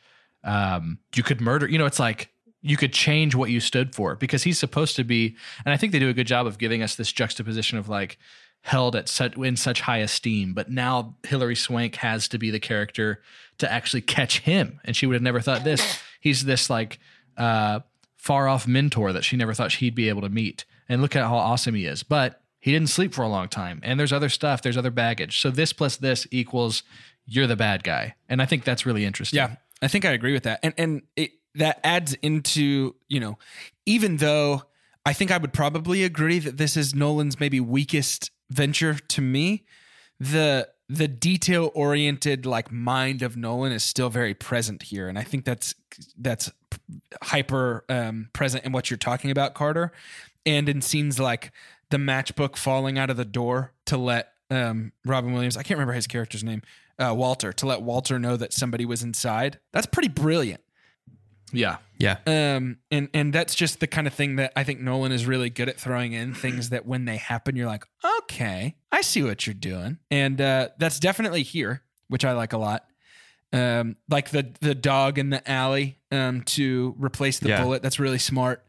[0.44, 1.68] um, you could murder.
[1.68, 2.30] You know, it's like
[2.62, 5.36] you could change what you stood for because he's supposed to be.
[5.66, 8.18] And I think they do a good job of giving us this juxtaposition of like
[8.62, 12.60] held at such in such high esteem, but now Hilary Swank has to be the
[12.60, 13.22] character
[13.58, 16.00] to actually catch him, and she would have never thought this.
[16.22, 17.00] He's this like
[17.38, 17.82] uh,
[18.18, 20.66] far off mentor that she never thought she'd be able to meet.
[20.88, 22.04] And look at how awesome he is.
[22.04, 23.80] But he didn't sleep for a long time.
[23.84, 25.42] And there's other stuff, there's other baggage.
[25.42, 26.84] So this plus this equals
[27.26, 28.16] you're the bad guy.
[28.30, 29.38] And I think that's really interesting.
[29.38, 33.38] Yeah, I think I agree with that, and and it, that adds into you know,
[33.86, 34.64] even though
[35.06, 39.64] I think I would probably agree that this is Nolan's maybe weakest venture to me,
[40.20, 45.24] the the detail oriented like mind of Nolan is still very present here, and I
[45.24, 45.74] think that's
[46.18, 46.52] that's
[47.24, 49.94] hyper um, present in what you're talking about, Carter,
[50.46, 51.54] and in scenes like
[51.92, 55.94] the matchbook falling out of the door to let um, Robin Williams, I can't remember
[55.94, 56.62] his character's name,
[57.00, 59.60] uh, Walter, to let Walter know that somebody was inside.
[59.72, 60.62] That's pretty brilliant.
[61.54, 61.78] Yeah.
[61.98, 62.18] Yeah.
[62.26, 65.50] Um, and and that's just the kind of thing that I think Nolan is really
[65.50, 67.86] good at throwing in things that when they happen, you're like,
[68.24, 72.58] okay, I see what you're doing, and uh, that's definitely here, which I like a
[72.58, 72.86] lot.
[73.54, 77.62] Um, like the the dog in the alley, um, to replace the Yeah.
[77.64, 77.84] bullet.
[77.84, 78.66] That's really smart.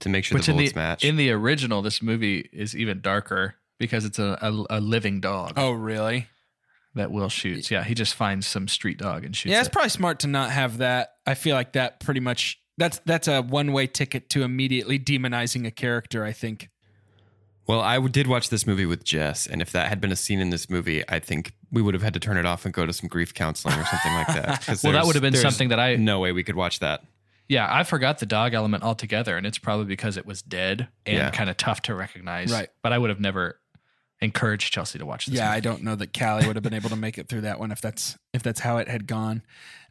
[0.00, 1.04] To make sure Which the in the bullets match.
[1.04, 5.52] in the original, this movie is even darker because it's a, a, a living dog
[5.56, 6.28] Oh, really?
[6.94, 7.70] That Will shoots.
[7.70, 9.72] Yeah, he just finds some street dog and shoots Yeah, it's it.
[9.72, 11.14] probably smart to not have that.
[11.26, 15.66] I feel like that pretty much that's that's a one way ticket to immediately demonizing
[15.66, 16.24] a character.
[16.24, 16.68] I think.
[17.66, 20.40] Well, I did watch this movie with Jess, and if that had been a scene
[20.40, 22.84] in this movie, I think we would have had to turn it off and go
[22.84, 24.80] to some grief counseling or something like that.
[24.82, 27.04] Well, that would have been something that I- no way we could watch that.
[27.48, 31.16] Yeah, I forgot the dog element altogether, and it's probably because it was dead and
[31.18, 31.30] Yeah.
[31.30, 32.50] kind of tough to recognize.
[32.52, 32.68] Right.
[32.82, 33.60] But I would have never
[34.22, 35.34] encouraged Chelsea to watch this.
[35.36, 35.56] Yeah, movie.
[35.56, 37.70] I don't know that Callie would have been able to make it through that one
[37.72, 39.42] if that's if that's how it had gone.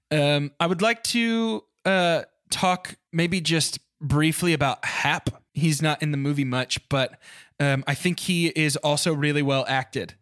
[0.09, 5.29] Um, I would like to uh, talk maybe just briefly about Hap.
[5.53, 7.19] He's not in the movie much, but
[7.59, 10.15] um, I think he is also really well acted.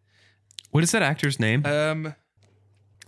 [0.70, 1.64] What is that actor's name?
[1.66, 2.14] Um,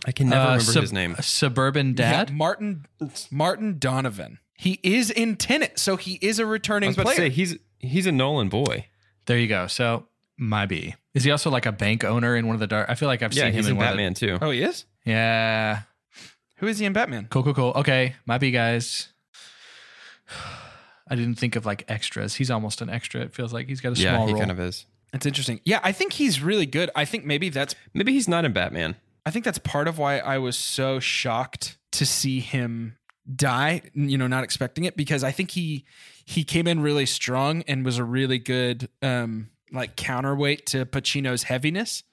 [0.05, 1.15] I can never Uh, remember sub- his name.
[1.21, 2.29] Suburban Dad.
[2.29, 2.85] yeah, Martin
[3.31, 4.39] Martin Donovan.
[4.57, 7.15] He is in Tenet, so he is a returning was about player.
[7.15, 8.87] to say he's he's a Nolan boy.
[9.25, 9.67] There you go.
[9.67, 10.95] So my B.
[11.13, 12.89] Is he also like a bank owner in one of the dark?
[12.89, 14.37] I feel like I've Yeah, seen him in, in one of Batman too.
[14.41, 14.85] oh, he is.
[15.05, 15.81] yeah.
[16.57, 17.27] Who is he in Batman?
[17.29, 17.71] Cool, cool, cool.
[17.75, 19.09] Okay, might be guys.
[21.07, 22.35] I didn't think of like extras.
[22.35, 23.21] He's almost an extra.
[23.21, 24.39] It feels like he's got a Yeah, small he role.
[24.39, 24.85] kind of is.
[25.13, 25.59] It's interesting.
[25.65, 26.89] Yeah, I think he's really good.
[26.95, 28.95] I think maybe that's Maybe he's not in Batman.
[29.25, 32.97] I think that's part of why I was so shocked to see him
[33.35, 35.85] die, you know, not expecting it because I think he
[36.25, 41.43] he came in really strong and was a really good um like counterweight to Pacino's
[41.43, 42.03] heaviness.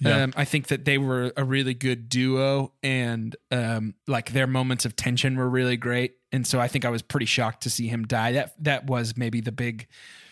[0.00, 0.22] Yeah.
[0.22, 4.86] Um, I think that they were a really good duo, and um, like their moments
[4.86, 6.14] of tension were really great.
[6.32, 8.32] And so I think I was pretty shocked to see him die.
[8.32, 9.88] That that was maybe the big,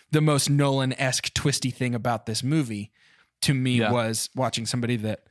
[0.09, 2.91] the most Nolan esque twisty thing about this movie
[3.41, 3.91] to me Yeah.
[3.91, 5.25] was watching somebody that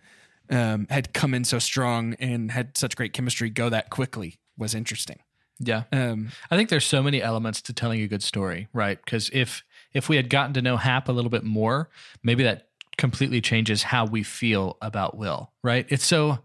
[0.50, 4.72] um, had come in so strong and had such great chemistry go that quickly was
[4.74, 5.18] interesting.
[5.58, 5.82] yeah.
[5.90, 8.98] Um, I think there's so many elements to telling a good story, right?
[9.04, 11.88] Because if if we had gotten to know Hap a little bit more,
[12.22, 15.86] maybe that completely changes how we feel about Will, right?
[15.88, 16.38] It's so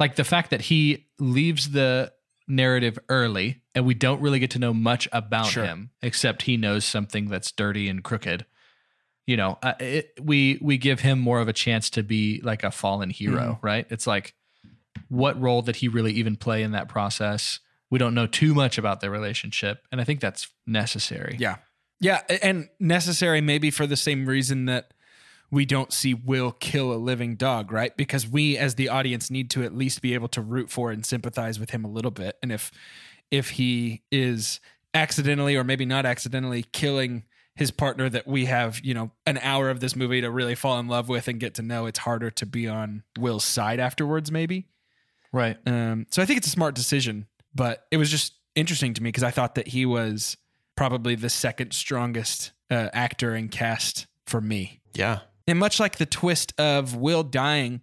[0.00, 2.12] like the fact that he leaves the
[2.48, 5.64] narrative early and we don't really get to know much about Sure.
[5.64, 8.44] him except he knows something that's dirty and crooked.
[9.26, 12.64] You know, uh, it, we we give him more of a chance to be like
[12.64, 13.86] a fallen hero, right?
[13.88, 14.34] It's like
[15.08, 17.60] what role did he really even play in that process?
[17.90, 21.36] We don't know too much about their relationship, and I think that's necessary.
[21.38, 21.56] Yeah.
[22.02, 22.20] Yeah.
[22.42, 24.92] And necessary maybe for the same reason that
[25.52, 27.96] we don't see Will kill a living dog, right?
[27.96, 31.06] Because we as the audience need to at least be able to root for and
[31.06, 32.36] sympathize with him a little bit.
[32.42, 32.72] And if
[33.30, 34.60] if he is
[34.94, 39.70] accidentally or maybe not accidentally killing his partner that we have, you know, an hour
[39.70, 42.30] of this movie to really fall in love with and get to know, it's harder
[42.30, 44.66] to be on Will's side afterwards, maybe.
[45.32, 45.56] Right.
[45.66, 49.08] Um, so I think it's a smart decision, but it was just interesting to me
[49.08, 50.36] because I thought that he was
[50.76, 54.80] probably the second strongest uh, actor and cast for me.
[54.94, 55.20] Yeah.
[55.46, 57.82] And much like the twist of Will dying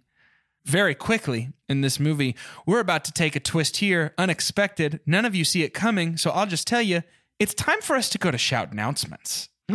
[0.64, 5.00] very quickly in this movie, we're about to take a twist here, unexpected.
[5.06, 7.02] None of you see it coming, so I'll just tell you
[7.38, 9.48] it's time for us to go to shout announcements.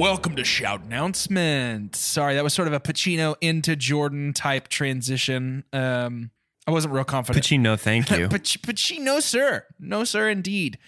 [0.00, 1.94] Welcome to Shout Announcement.
[1.94, 5.64] Sorry, that was sort of a Pacino into Jordan type transition.
[5.74, 6.30] Um,
[6.70, 7.44] I wasn't real confident.
[7.44, 8.28] Pacino, thank you.
[8.28, 10.78] But but she no sir, no sir indeed.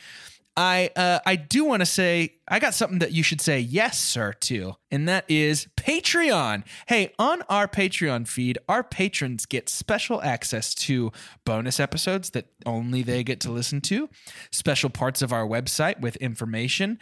[0.56, 3.98] I uh, I do want to say I got something that you should say yes
[3.98, 6.64] sir to, and that is Patreon.
[6.86, 11.10] Hey, on our Patreon feed, our patrons get special access to
[11.44, 14.10] bonus episodes that only they get to listen to,
[14.50, 16.98] special parts of our website with information.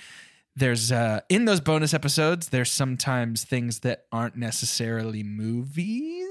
[0.54, 6.29] There's uh in those bonus episodes, there's sometimes things that aren't necessarily movies.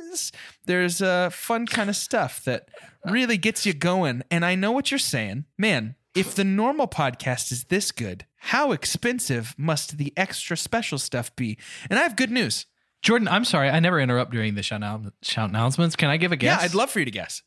[0.66, 2.70] There's uh fun kind of stuff that
[3.06, 4.24] really gets you going.
[4.32, 5.46] And I know what you're saying.
[5.58, 11.36] Man, if the normal podcast is this good, how expensive must the extra special stuff
[11.36, 11.58] be?
[11.90, 12.66] And I have good news.
[13.02, 15.96] Jordan, I'm sorry, I never interrupt during the shout, annou- shout announcements.
[15.96, 16.60] Can I give a guess?
[16.60, 17.44] Yeah, I'd love for you to guess.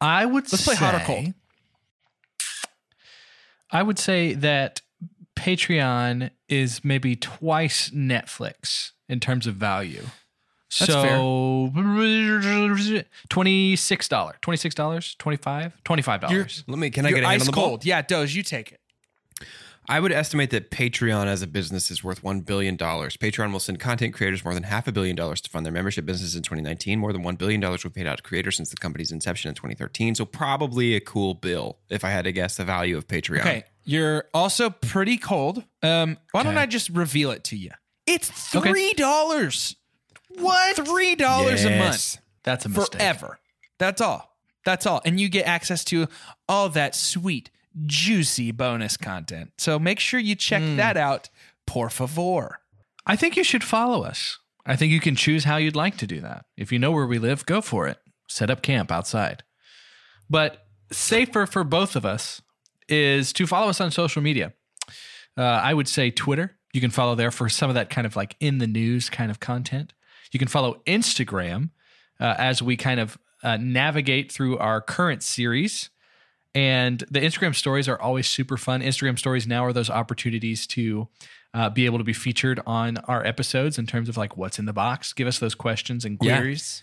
[0.00, 1.34] I would Let's play say, hot or cold.
[3.70, 4.80] I would say that
[5.36, 10.06] Patreon is maybe twice Netflix in terms of value.
[10.78, 11.70] That's so
[13.28, 16.64] twenty six dollar, twenty six dollars, twenty five, twenty five dollars.
[16.66, 16.90] Let me.
[16.90, 17.68] Can I You're get a hand ice on the ball?
[17.68, 17.84] cold.
[17.84, 18.80] Yeah, Doge, you take it.
[19.88, 22.76] I would estimate that Patreon as a business is worth $1 billion.
[22.76, 26.04] Patreon will send content creators more than half a billion dollars to fund their membership
[26.04, 26.98] business in 2019.
[26.98, 30.16] More than $1 billion were paid out to creators since the company's inception in 2013.
[30.16, 33.40] So, probably a cool bill if I had to guess the value of Patreon.
[33.40, 35.62] Okay, you're also pretty cold.
[35.84, 37.70] Um, why don't I just reveal it to you?
[38.06, 38.72] It's Okay.
[40.36, 40.76] Three dollars.
[40.76, 40.86] What?
[40.88, 42.18] Three dollars a month Yes.
[42.42, 43.00] That's a mistake.
[43.00, 43.38] forever.
[43.78, 44.36] That's all.
[44.64, 45.00] That's all.
[45.04, 46.06] And you get access to
[46.48, 47.50] all that sweet,
[47.86, 49.52] juicy bonus content.
[49.58, 51.28] So make sure you check that out.
[51.66, 52.60] Por favor.
[53.06, 54.38] I think you should follow us.
[54.64, 56.46] I think you can choose how you'd like to do that.
[56.56, 57.98] If you know where we live, go for it.
[58.28, 59.44] Set up camp outside.
[60.28, 62.42] But safer for both of us
[62.88, 64.52] is to follow us on social media.
[65.36, 66.56] Uh, I would say Twitter.
[66.72, 69.30] You can follow there for some of that kind of like in the news kind
[69.30, 69.92] of content.
[70.36, 71.70] You can follow Instagram
[72.20, 75.88] uh, as we kind of uh, navigate through our current series.
[76.54, 78.82] And the Instagram stories are always super fun.
[78.82, 81.08] Instagram stories now are those opportunities to
[81.54, 84.66] uh, be able to be featured on our episodes in terms of like what's in
[84.66, 85.14] the box.
[85.14, 86.36] Give us those questions and Yeah.
[86.36, 86.82] queries.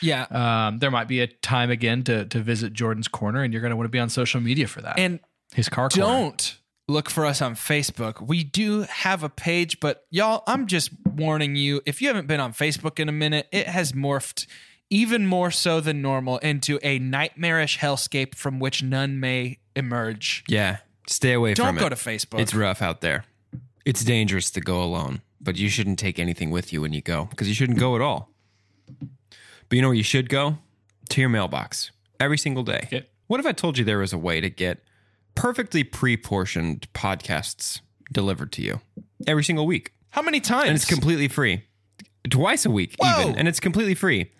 [0.00, 0.22] Yeah.
[0.30, 3.72] Um, there might be a time again to to visit Jordan's corner, and you're going
[3.72, 4.98] to want to be on social media for that.
[4.98, 5.20] And
[5.52, 6.42] his car Don't corner.
[6.86, 8.20] Don't look for us on Facebook.
[8.20, 12.40] We do have a page, but y'all, I'm just warning you if you haven't been
[12.40, 14.46] on Facebook in a minute, it has morphed
[14.88, 20.44] even more so than normal into a nightmarish hellscape from which none may emerge.
[20.48, 20.78] Yeah.
[21.08, 21.80] Stay away Don't from it.
[21.80, 22.40] Don't go to Facebook.
[22.40, 23.24] It's rough out there.
[23.84, 27.26] It's dangerous to go alone, but you shouldn't take anything with you when you go
[27.26, 28.30] because you shouldn't go at all.
[29.68, 30.58] But you know where you should go?
[31.10, 32.82] To your mailbox every single day.
[32.86, 33.06] Okay.
[33.28, 34.82] What if I told you there was a way to get
[35.36, 37.80] perfectly pre portioned podcasts
[38.12, 38.80] delivered to you
[39.26, 39.92] every single week?
[40.10, 40.68] How many times?
[40.68, 41.62] And it's completely free.
[42.28, 43.20] Twice a week, Whoa.
[43.20, 43.38] even.
[43.38, 44.32] And it's completely free.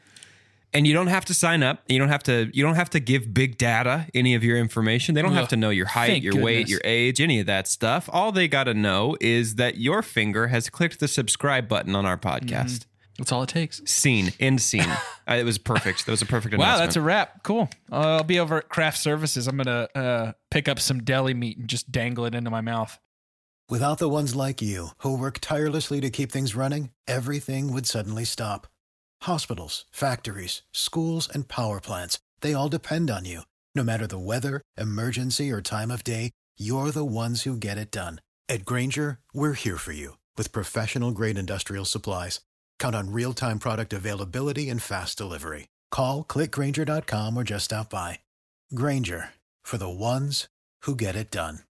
[0.73, 1.83] And you don't have to sign up.
[1.87, 5.15] You don't have to you don't have to give big data any of your information.
[5.15, 7.69] They don't have to know your height, Thank your weight, your age, any of that
[7.69, 8.11] stuff.
[8.13, 12.05] All they got to know is that your finger has clicked the subscribe button on
[12.05, 12.89] our Mm-hmm.
[13.17, 13.19] Podcast.
[13.19, 13.83] That's all it takes.
[13.85, 14.89] Scene, end scene.
[15.29, 16.07] Uh, it was perfect.
[16.07, 16.87] That was a perfect Wow, announcement.
[16.87, 17.43] that's a wrap.
[17.43, 17.69] Cool.
[17.91, 19.49] Uh, I'll be over at Craft Services.
[19.49, 22.97] I'm gonna uh, pick up some deli meat and just dangle it into my mouth.
[23.69, 28.25] Without the ones like you, who work tirelessly to keep things running, everything would suddenly
[28.25, 28.69] stop.
[29.23, 33.41] Hospitals, factories, schools, and power plants, they all depend on you.
[33.75, 37.91] No matter the weather, emergency, or time of day, you're the ones who get it
[37.91, 38.21] done.
[38.49, 42.43] At Grainger, we're here for you with professional grade industrial supplies.
[42.79, 45.69] Count on real time product availability and fast delivery.
[45.91, 48.21] Call clickgrainger.com or just stop by.
[48.75, 49.31] Grainger
[49.65, 50.49] for the ones
[50.83, 51.61] who get it done.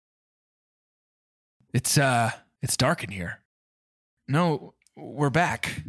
[1.74, 2.30] It's uh,
[2.62, 3.40] it's dark in here.
[4.28, 5.82] No, we're back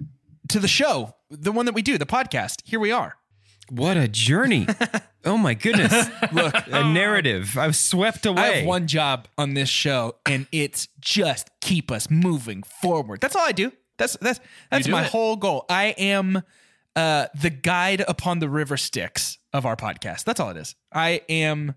[0.50, 2.62] to the show, the one that we do, the podcast.
[2.66, 3.16] Here we are.
[3.70, 4.68] What a journey.
[5.26, 6.10] oh my goodness.
[6.32, 7.58] Look, a narrative.
[7.58, 8.42] I was swept away.
[8.42, 13.22] I have one job on this show, and it's just keep us moving forward.
[13.22, 13.72] That's all I do.
[13.98, 14.40] That's that's
[14.72, 15.10] that's my it.
[15.12, 15.66] whole goal.
[15.70, 16.42] I am
[16.96, 20.24] uh, the guide upon the river Styx of our podcast.
[20.24, 20.76] That's all it is.
[20.94, 21.76] I am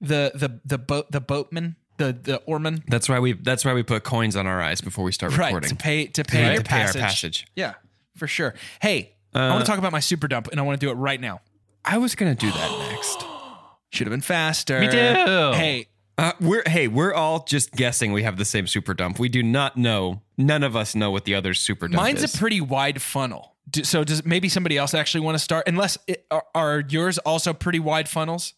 [0.00, 2.82] the the the boat the boatman the the oarman.
[2.88, 5.46] That's why we that's why we put coins on our eyes before we start Right
[5.48, 5.68] recording.
[5.70, 7.46] to pay to pay, Right, to pay our passage.
[7.54, 7.74] Yeah,
[8.16, 8.54] for sure.
[8.80, 10.90] Hey, I Uh, want to talk about my super dump, and I want to do
[10.90, 11.40] it right now.
[11.84, 13.24] I was gonna do that next.
[13.90, 14.80] Should have been faster.
[14.80, 14.96] Me too.
[14.96, 15.86] Hey,
[16.18, 19.18] Uh, we're hey, we're all just guessing we have the same super dump.
[19.18, 20.22] We do not know.
[20.36, 21.96] None of us know what the other super dump is.
[21.96, 22.34] Mine's is.
[22.34, 23.54] a pretty wide funnel.
[23.70, 25.66] Do- So does maybe somebody else actually want to start?
[25.66, 28.54] Unless it, are, are yours also pretty wide funnels?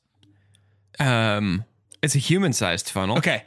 [1.01, 1.65] um,
[2.03, 3.17] it's a human-sized funnel.
[3.19, 3.45] Okay,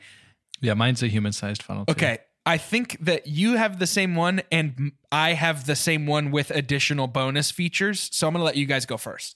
[0.61, 1.85] Yeah, mine's a human sized funnel.
[1.85, 1.91] too.
[1.91, 2.19] okay.
[2.45, 6.49] I think that you have the same one, and I have the same one with
[6.51, 8.09] additional bonus features.
[8.13, 9.35] So I'm gonna let you guys go first.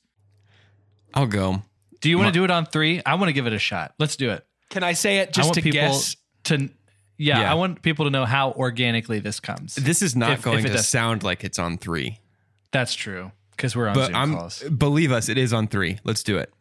[1.13, 1.61] I'll go.
[1.99, 3.01] Do you want to do it on three?
[3.05, 3.93] I want to give it a shot.
[3.99, 4.45] Let's do it.
[4.71, 6.15] Can I say it I just want to people guess?
[6.45, 6.69] to.
[7.17, 7.51] Yeah, Yeah.
[7.51, 9.75] I want people to know how organically this comes.
[9.75, 12.19] This is not If- going if to does- sound like it's on three,
[12.71, 14.63] That's true because we're on but Zoom I'm calls.
[14.63, 15.99] believe us, it is on three.
[16.03, 16.51] Let's do it.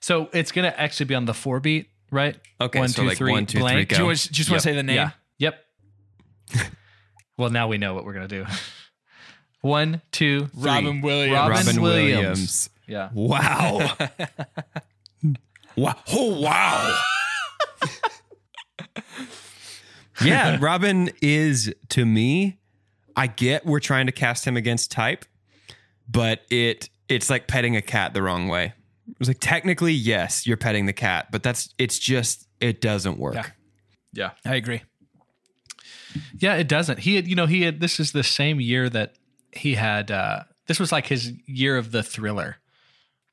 [0.00, 2.36] So it's gonna actually be on the four beat, right?
[2.60, 3.88] Okay, one, so two, like three, one, two, three, blank.
[3.90, 3.96] go.
[3.96, 4.96] Do you want, just want to say the name?
[4.96, 5.10] Yeah.
[5.38, 5.64] Yep.
[7.36, 8.46] well, now we know what we're gonna do.
[9.62, 10.62] One, two, three.
[10.62, 11.32] Robin Williams.
[11.34, 12.22] Robin, Robin Williams.
[12.22, 12.70] Williams.
[12.86, 13.08] Yeah.
[13.12, 13.96] Wow.
[15.76, 15.96] wow.
[16.12, 17.00] Oh, wow.
[20.24, 22.58] yeah, Robin is to me,
[23.16, 25.24] I get we're trying to cast him against type,
[26.08, 28.72] but it it's like petting a cat the wrong way.
[29.08, 33.18] It was like technically, yes, you're petting the cat, but that's it's just it doesn't
[33.18, 33.34] work.
[33.34, 33.46] Yeah.
[34.12, 34.30] Yeah.
[34.44, 34.82] I agree.
[36.38, 37.00] Yeah, it doesn't.
[37.00, 39.14] He had, you know, he had, this is the same year that
[39.52, 42.56] he had, uh, this was like his year of the thriller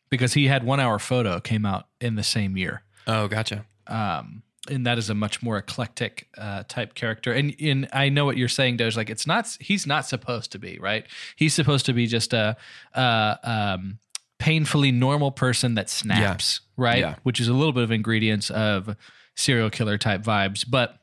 [0.09, 2.83] because he had one hour photo came out in the same year.
[3.07, 3.65] Oh, gotcha.
[3.87, 7.33] Um, and that is a much more eclectic uh, type character.
[7.33, 8.95] And in I know what you're saying, Doge.
[8.95, 11.05] Like it's not he's not supposed to be right.
[11.35, 12.55] He's supposed to be just a,
[12.93, 13.99] a um,
[14.39, 16.99] painfully normal person that snaps, right?
[16.99, 17.15] Yeah.
[17.23, 18.95] Which is a little bit of ingredients of
[19.35, 20.65] serial killer type vibes.
[20.69, 20.97] But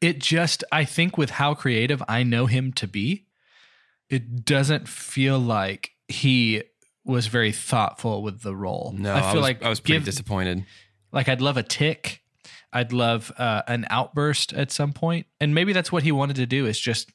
[0.00, 3.26] it just I think with how creative I know him to be,
[4.08, 6.62] it doesn't feel like he
[7.04, 8.94] was very thoughtful with the role.
[8.96, 10.64] No, I I, feel was, like I was pretty give- disappointed.
[11.14, 12.20] Like I'd love a tick.
[12.72, 16.46] I'd love uh, an outburst at some point, and maybe that's what he wanted to
[16.46, 17.10] do is just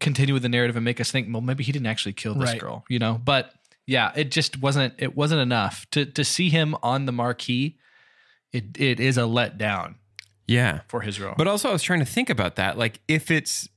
[0.00, 2.50] continue with the narrative and make us think, well, maybe he didn't actually kill this
[2.50, 2.60] Right.
[2.60, 3.20] girl, you know.
[3.24, 3.52] But
[3.86, 4.94] yeah, it just wasn't.
[4.98, 7.78] It wasn't enough to to see him on the marquee.
[8.52, 9.94] It it is a letdown
[10.48, 10.80] Yeah.
[10.88, 11.34] for his role.
[11.38, 12.76] But also, I was trying to think about that.
[12.76, 13.68] Like, if it's,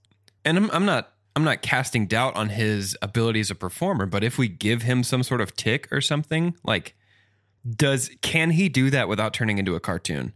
[0.43, 4.07] and I'm, I'm not, I'm not casting doubt on his ability as a performer.
[4.07, 6.95] But if we give him some sort of tick or something, like,
[7.70, 10.34] does can he do that without turning into a cartoon?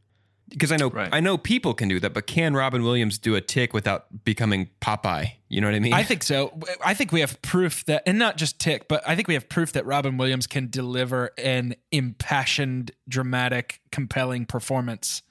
[0.50, 1.10] Because I know, Right.
[1.12, 4.70] I know people can do that, but can Robin Williams do a tick without becoming
[4.80, 5.34] Popeye?
[5.50, 5.92] You know what I mean?
[5.94, 6.58] I think so.
[6.82, 9.50] I think we have proof that, and not just Tick, but I think we have
[9.50, 15.22] proof that Robin Williams can deliver an impassioned, dramatic, compelling performance.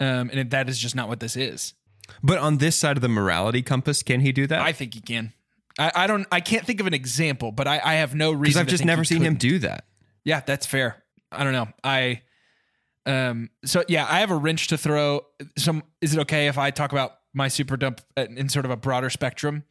[0.00, 1.72] Um, and that is just not what this is.
[2.22, 4.60] But on this side of the morality compass, can he do that?
[4.60, 5.32] I think he can.
[5.78, 6.26] I, I don't.
[6.30, 8.42] I can't think of an example, but I, I have no reason.
[8.42, 9.38] Because I've just never seen him couldn't.
[9.50, 9.86] do that.
[10.24, 11.02] Yeah, that's fair.
[11.32, 11.68] I don't know.
[11.84, 12.22] I
[13.04, 15.22] um so yeah, I have a wrench to throw.
[15.56, 18.76] Some is it okay if I talk about my super dump in sort of a
[18.76, 19.64] broader spectrum.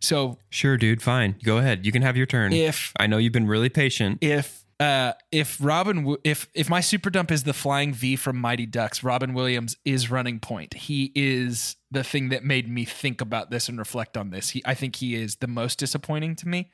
[0.00, 1.02] So Sure, dude.
[1.02, 1.36] Fine.
[1.44, 1.84] Go ahead.
[1.84, 2.52] You can have your turn.
[2.52, 4.18] if I know you've been really patient.
[4.22, 8.64] if uh if Robin if if my super dump is the flying V from Mighty
[8.64, 10.72] Ducks, Robin Williams is running point.
[10.72, 14.50] He is the thing that made me think about this and reflect on this.
[14.50, 16.70] He I think he is the most disappointing to me.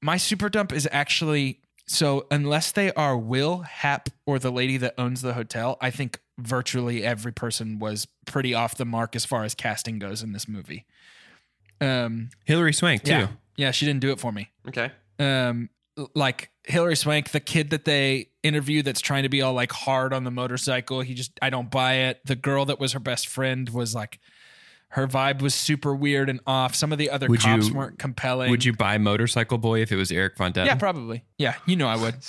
[0.00, 4.94] My super dump is actually so unless they are Will, Hap, or the lady that
[4.98, 9.42] owns the hotel, I think virtually every person was pretty off the mark as far
[9.44, 10.86] as casting goes in this movie.
[11.80, 13.10] Um Hilary Swank too.
[13.12, 13.28] yeah.
[13.56, 14.90] Yeah, she didn't do it for me Okay.
[15.18, 15.70] um
[16.14, 20.12] like Hilary Swank, the kid that they interview that's trying to be all like hard
[20.12, 21.00] on the motorcycle.
[21.00, 22.20] He just I don't buy it.
[22.24, 24.20] The girl that was her best friend was like
[24.90, 26.74] her vibe was super weird and off.
[26.74, 28.50] Some of the other Would cops you- weren't compelling.
[28.50, 30.66] Would you buy Motorcycle Boy if it was Erik von Detten?
[30.66, 31.24] Yeah, probably.
[31.38, 32.14] Yeah, you know I would.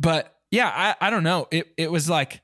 [0.00, 0.70] But yeah,
[1.00, 1.46] I, I don't know.
[1.50, 2.40] It it was like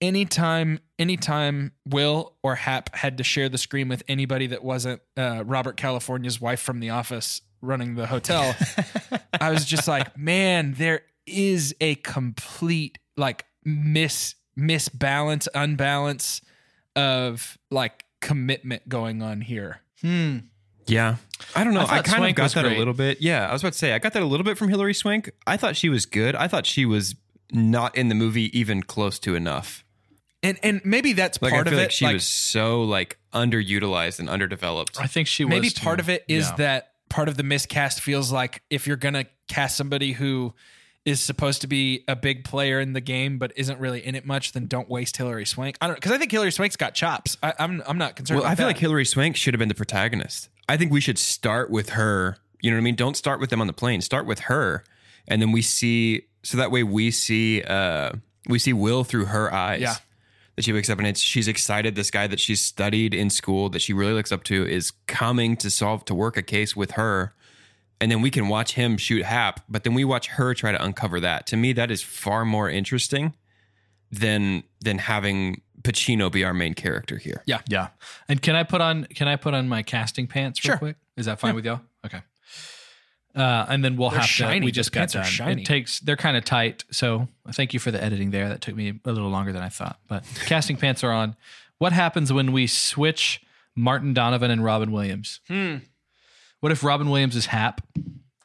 [0.00, 5.42] anytime anytime Will or Hap had to share the screen with anybody that wasn't uh,
[5.46, 8.54] Robert California's wife from The Office running the hotel,
[9.40, 16.40] I was just like, man, there is a complete like mis misbalance, unbalance
[16.96, 19.80] of like commitment going on here.
[20.00, 20.38] Hmm.
[20.86, 21.16] Yeah.
[21.54, 21.80] I don't know.
[21.80, 22.76] I I, kind Swank of got that great.
[22.76, 23.20] a little bit.
[23.20, 23.48] Yeah.
[23.48, 25.30] I was about to say, I got that a little bit from Hilary Swank.
[25.46, 26.34] I thought she was good.
[26.34, 27.14] I thought she was
[27.52, 29.84] not in the movie even close to enough.
[30.42, 31.92] And and maybe that's Like, part I feel of like it.
[31.94, 35.00] she was so like underutilized and underdeveloped.
[35.00, 35.50] I think she was.
[35.50, 35.82] maybe too.
[35.82, 36.56] part of it is Yeah.
[36.56, 40.52] that part of the miscast feels like if you're gonna cast somebody who
[41.04, 44.24] is supposed to be a big player in the game but isn't really in it
[44.24, 45.76] much, then don't waste Hilary Swank.
[45.80, 47.36] I don't because I think Hilary Swank's got chops.
[47.42, 48.40] I, I'm I'm not concerned.
[48.40, 48.70] Well, I feel that.
[48.70, 50.48] like Hilary Swank should have been the protagonist.
[50.68, 52.38] I think we should start with her.
[52.60, 52.94] You know what I mean?
[52.94, 54.00] Don't start with them on the plane.
[54.00, 54.84] Start with her,
[55.28, 56.22] and then we see.
[56.42, 57.62] So that way we see.
[57.62, 58.12] uh
[58.48, 59.80] We see Will through her eyes.
[59.80, 59.94] Yeah.
[60.56, 61.96] That she wakes up and it's she's excited.
[61.96, 65.56] This guy that she's studied in school that she really looks up to is coming
[65.56, 67.34] to solve to work a case with her,
[68.00, 69.60] and then we can watch him shoot Hap.
[69.68, 71.46] But then we watch her try to uncover that.
[71.48, 73.34] To me, that is far more interesting
[74.10, 77.42] than than having Pacino be our main character here.
[77.46, 77.60] Yeah.
[77.68, 77.88] Yeah.
[78.28, 80.78] And can I put on can I put on my casting pants real Sure.
[80.78, 80.96] quick?
[81.16, 81.80] Is that fine with y'all?
[82.04, 82.20] Okay.
[83.34, 84.60] Uh, and then we'll They're have shiny.
[84.60, 84.64] to.
[84.66, 85.30] We Those just got pants are done.
[85.30, 85.62] shiny.
[85.62, 85.98] It takes.
[86.00, 86.84] They're kind of tight.
[86.92, 88.48] So thank you for the editing there.
[88.48, 89.98] That took me a little longer than I thought.
[90.06, 91.34] But casting pants are on.
[91.78, 93.40] What happens when we switch
[93.74, 95.40] Martin Donovan and Robin Williams?
[95.48, 95.78] Hmm.
[96.64, 97.82] What if Robin Williams is Hap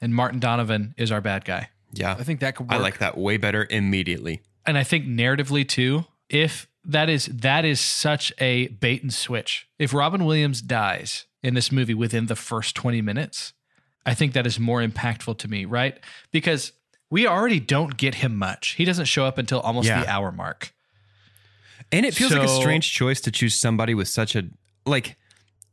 [0.01, 1.70] and Martin Donovan is our bad guy?
[1.93, 2.17] Yeah.
[2.20, 2.74] I think that could work.
[2.78, 4.41] I like that way better immediately.
[4.65, 9.70] and I think narratively too, if that is that is such a bait and switch.
[9.80, 13.53] If Robin Williams dies in this movie within the first 20 minutes,
[14.05, 15.97] I think that is more impactful to me, right?
[16.34, 16.74] Because
[17.09, 18.74] we already don't get him much.
[18.74, 20.01] He doesn't show up until almost Yeah.
[20.03, 20.74] the hour mark.
[21.89, 24.43] And it feels like a strange choice to choose somebody with such a
[24.86, 25.15] like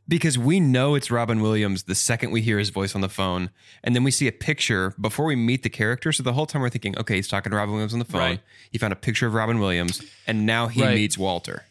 [0.09, 3.51] because we know it's Robin Williams the second we hear his voice on the phone,
[3.83, 6.13] and then we see a picture before we meet the character.
[6.13, 8.21] So the whole time we're thinking, okay, he's talking to Robin Williams on the phone.
[8.21, 8.41] Right.
[8.71, 10.95] He found a picture of Robin Williams, and now he Right.
[10.95, 11.65] meets Walter,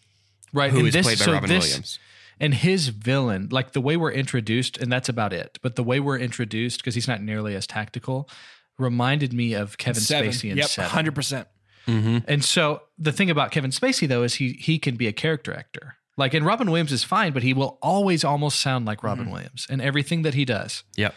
[0.53, 0.71] Right.
[0.71, 1.99] who and is this- played by so Robin this- Williams.
[2.37, 5.57] And his villain, like the way we're introduced, and that's about it.
[5.61, 8.29] But the way we're introduced, because he's not nearly as tactical,
[8.77, 10.31] reminded me of Kevin Seven.
[10.31, 10.91] Spacey in Yep, Seven.
[10.91, 11.47] hundred percent.
[11.87, 12.17] Mm-hmm.
[12.27, 15.53] And so the thing about Kevin Spacey though is he he can be a character
[15.53, 15.95] actor.
[16.17, 19.67] Like and Robin Williams is fine, but he will always almost sound like Robin Williams
[19.69, 20.83] in everything that he does.
[20.95, 21.13] Yep.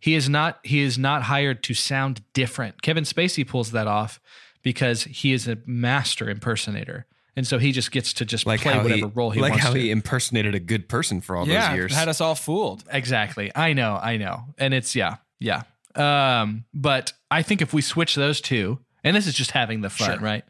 [0.00, 2.82] He is not he is not hired to sound different.
[2.82, 4.18] Kevin Spacey pulls that off
[4.62, 7.06] because he is a master impersonator.
[7.36, 9.64] And so he just gets to just Like play whatever he, role he like wants
[9.64, 9.78] how to.
[9.78, 11.94] he impersonated a good person for all Yeah, those years.
[11.94, 12.82] had us all fooled.
[12.90, 13.52] Exactly.
[13.54, 14.46] I know, I know.
[14.58, 15.62] And it's yeah, yeah.
[15.94, 19.90] Um, but I think if we switch those two, and this is just having the
[19.90, 20.18] fun, Sure.
[20.18, 20.44] right?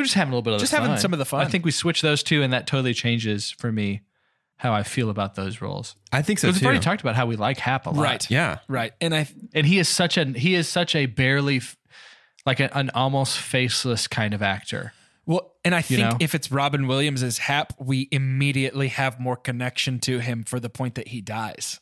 [0.00, 0.98] We're just having a little bit of Just the having fun.
[0.98, 1.40] some of the fun.
[1.46, 4.00] I think we switch those two, and that totally changes for me
[4.56, 5.94] how I feel about those roles.
[6.12, 6.64] I think so Because too.
[6.64, 8.30] we've already talked about how we like Hap a lot, Right.
[8.30, 8.58] yeah.
[8.68, 8.92] Right.
[9.00, 11.60] And I And he is such a he is such a barely
[12.46, 14.92] like a, an almost faceless kind of actor.
[15.26, 16.16] Well, and I think know?
[16.18, 20.70] if it's Robin Williams as Hap, we immediately have more connection to him for the
[20.70, 21.78] point that he dies.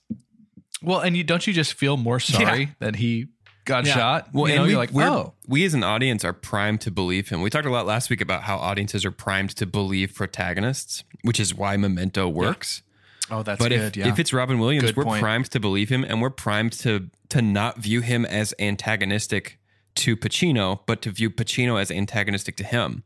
[0.83, 3.27] Well, and you don't you just feel more sorry that he
[3.69, 3.95] got Yeah.
[3.95, 4.29] shot?
[4.33, 6.81] Well, you and know, we, you're like, we're- oh, we as an audience are primed
[6.83, 7.41] to believe him.
[7.43, 11.39] We talked a lot last week about how audiences are primed to believe protagonists, which
[11.39, 12.83] is why Memento works.
[13.31, 13.81] oh, that's but good.
[13.81, 14.09] if, yeah.
[14.09, 15.21] if it's Robin Williams, Good we're point.
[15.21, 19.59] primed to believe him, and we're primed to to not view him as antagonistic
[19.97, 23.03] to Pacino, but to view Pacino as antagonistic to him.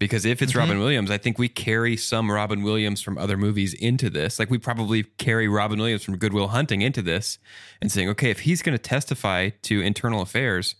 [0.00, 0.44] Because if Mm-hmm.
[0.44, 4.38] it's Robin Williams, I think we carry some Robin Williams from other movies into this.
[4.40, 7.38] Like we probably carry Robin Williams from Good Will Hunting into this
[7.80, 10.74] and saying, okay, if he's going to testify to internal affairs,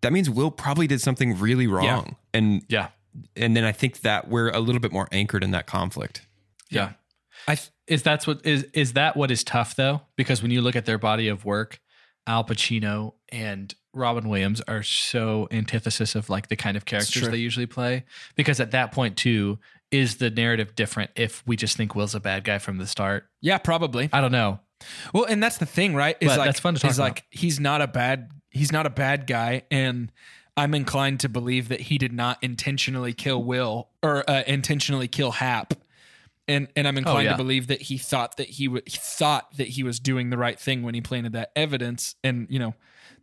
[0.00, 2.16] that means Will probably did something really wrong.
[2.32, 2.88] And yeah.
[3.36, 6.26] and then I think that we're a little bit more anchored in that conflict.
[6.70, 6.92] Yeah.
[7.48, 10.02] I th- Is that's what is is that what is tough though?
[10.16, 11.80] Because when you look at their body of work,
[12.28, 17.36] Al Pacino and Robin Williams are so antithesis of like the kind of characters they
[17.36, 18.04] usually play.
[18.36, 19.58] Because at that point too,
[19.90, 23.26] is the narrative different if we just think Will's a bad guy from the start?
[23.40, 24.08] yeah, probably.
[24.12, 24.60] I don't know.
[25.12, 26.16] Well, and that's the thing, right?
[26.20, 27.04] Is But like that's fun to talk is about.
[27.04, 30.10] like he's not a bad he's not a bad guy, and
[30.56, 35.30] I'm inclined to believe that he did not intentionally kill Will or uh, intentionally kill
[35.32, 35.74] Hap.
[36.48, 37.30] And and I'm inclined Oh, yeah.
[37.32, 40.36] to believe that he thought that he would he thought that he was doing the
[40.36, 42.16] right thing when he planted that evidence.
[42.24, 42.74] And you know,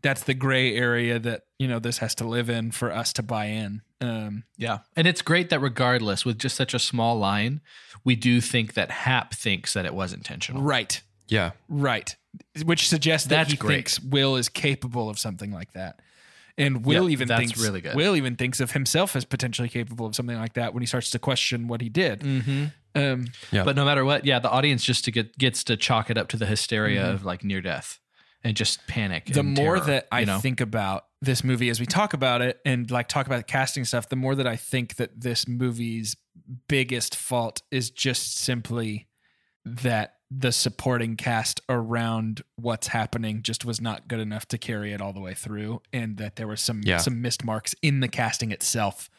[0.01, 3.23] that's the gray area that you know this has to live in for us to
[3.23, 3.81] buy in.
[4.01, 4.79] Um, Yeah.
[4.95, 7.61] And it's great that regardless, with just such a small line,
[8.05, 10.61] we do think that Hap thinks that it was intentional.
[10.61, 11.51] right, Yeah.
[11.67, 12.15] right,
[12.63, 13.75] which suggests that That's he great.
[13.75, 15.99] thinks Will is capable of something like that.
[16.57, 17.95] And Will Yep, even that's thinks really good.
[17.95, 21.09] Will even thinks of himself as potentially capable of something like that when he starts
[21.11, 22.19] to question what he did.
[22.21, 22.65] Mm-hmm.
[22.95, 23.63] Um, Yeah.
[23.63, 26.27] But no matter what, yeah, the audience just to get gets to chalk it up
[26.29, 27.99] to the hysteria of like near death
[28.43, 29.25] and just panic.
[29.27, 30.39] the more terror, that I you know?
[30.39, 34.07] think about this movie as we talk about it and like talk about casting stuff,
[34.09, 36.15] the more that I think that this movie's
[36.67, 39.07] biggest fault is just simply
[39.65, 45.01] that the supporting cast around what's happening just was not good enough to carry it
[45.01, 46.97] all the way through and that there were some Yeah.
[46.97, 49.09] some missed marks in the casting itself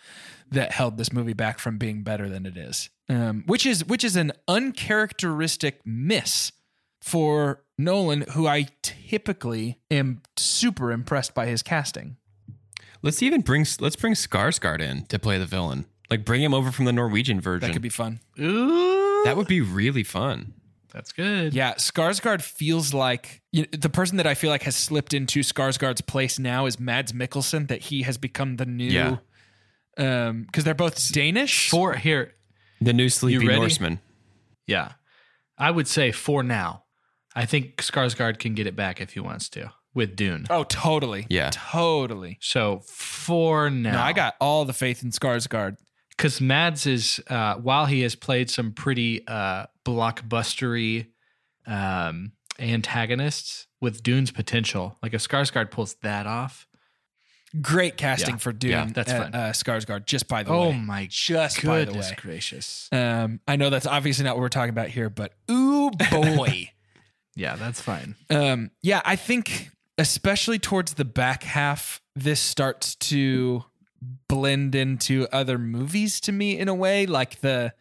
[0.52, 4.04] that held this movie back from being better than it is um, which is which
[4.04, 6.52] is an uncharacteristic miss
[7.02, 12.16] for Nolan who I typically am super impressed by his casting
[13.02, 15.86] Let's even bring let's bring Skarsgård in to play the villain.
[16.10, 17.66] Like bring him over from the Norwegian version.
[17.68, 20.52] that could be fun Ooh, That would be really fun.
[20.92, 21.54] that's good.
[21.54, 25.40] yeah Skarsgård feels like you know, the person that I feel like has slipped into
[25.40, 29.16] Skarsgård's place now is Mads Mikkelsen that he has become the new Yeah.
[29.96, 32.34] um because they're both Danish For here,
[32.80, 33.60] The new Sleepy ready?
[33.60, 34.00] Norseman.
[34.66, 34.92] yeah,
[35.56, 36.84] I would say for now,
[37.42, 40.46] I think Skarsgård can get it back if he wants to with Dune.
[40.50, 41.50] oh totally Yeah.
[41.52, 45.76] totally So for now, no I got all the faith in Skarsgård
[46.16, 51.06] because Mads is uh, while he has played some pretty uh, blockbustery
[51.66, 56.66] um, antagonists with Dune's potential, like if Skarsgård pulls that off,
[57.62, 58.38] great casting Yeah.
[58.38, 59.34] for Dune Yeah, that's fun.
[59.34, 63.40] uh, Skarsgård just by the oh way Oh my just by the way gracious, Um,
[63.48, 66.70] I know that's obviously not what we're talking about here, but ooh boy.
[67.40, 68.14] yeah, that's fine.
[68.30, 73.64] um, yeah, I think especially towards the back half, this starts to
[74.28, 77.72] blend into other movies to me in a way, like the,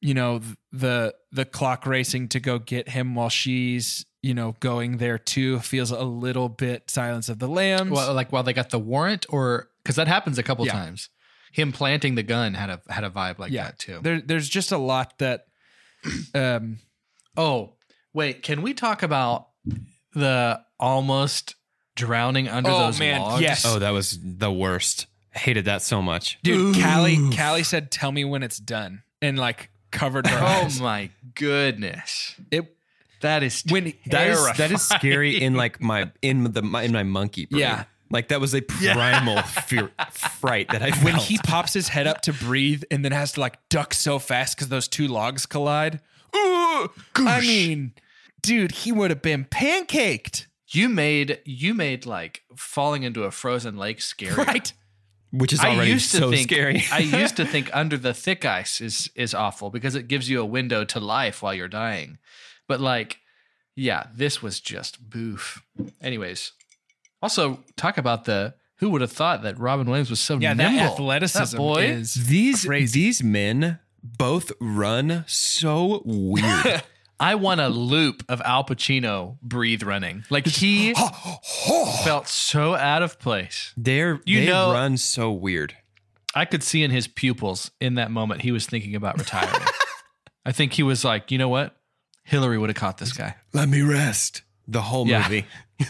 [0.00, 0.40] you know,
[0.72, 5.58] the the clock racing to go get him while she's you know going there too
[5.60, 7.90] feels a little bit Silence of the Lambs.
[7.92, 10.72] Well, like while they got the warrant, or because that happens a couple Yeah.
[10.72, 11.08] times.
[11.52, 13.98] Him planting the gun had a had a vibe like yeah, that too.
[14.02, 15.46] There, there's just a lot that.
[16.34, 16.78] Um,
[17.36, 17.74] Oh,
[18.12, 19.48] wait, can we talk about
[20.14, 21.54] the almost
[21.96, 23.42] drowning under Oh, those man, logs?
[23.42, 23.64] yes.
[23.66, 25.06] Oh, that was the worst.
[25.32, 26.38] Hated that so much.
[26.42, 30.80] Dude, Callie, Callie said, "Tell me when it's done," and like covered her Oh eyes.
[30.80, 32.34] my goodness.
[32.50, 32.76] It
[33.20, 34.72] That is when That is that terrifying.
[34.74, 37.60] is scary in like my in the my, in my monkey brain.
[37.60, 37.84] Yeah.
[38.12, 41.04] Like that was a primal fear, fright that I felt.
[41.04, 44.18] when he pops his head up to breathe and then has to like duck so
[44.18, 46.00] fast because those two logs collide.
[46.36, 47.92] Ooh, I mean,
[48.42, 53.76] dude, he would have been pancaked, You made you made like falling into a frozen
[53.76, 54.34] lake scary.
[54.44, 54.72] right?
[55.32, 56.82] which is I already used to so think scary.
[56.90, 60.40] I used to think under the thick ice is is awful because it gives you
[60.40, 62.18] a window to life while you're dying.
[62.66, 63.18] But like,
[63.76, 65.62] yeah, this was just boof.
[66.02, 66.52] Anyways,
[67.22, 70.78] also talk about the who would have thought that Robin Williams was so Yeah, nimble.
[70.78, 71.84] that athleticism That boy.
[71.84, 73.00] is these crazy.
[73.00, 76.82] these men both run so weird.
[77.20, 80.24] I want a loop of Al Pacino breathe running.
[80.30, 80.94] Like he
[82.04, 83.74] felt so out of place.
[83.76, 85.76] They're You they know- run so weird.
[86.34, 89.66] I could see in his pupils in that moment he was thinking about retiring.
[90.46, 91.76] I think he was like, you know what?
[92.24, 93.34] Hilary would have caught this guy.
[93.52, 94.42] Let me rest.
[94.68, 95.22] The whole Yeah.
[95.22, 95.46] movie.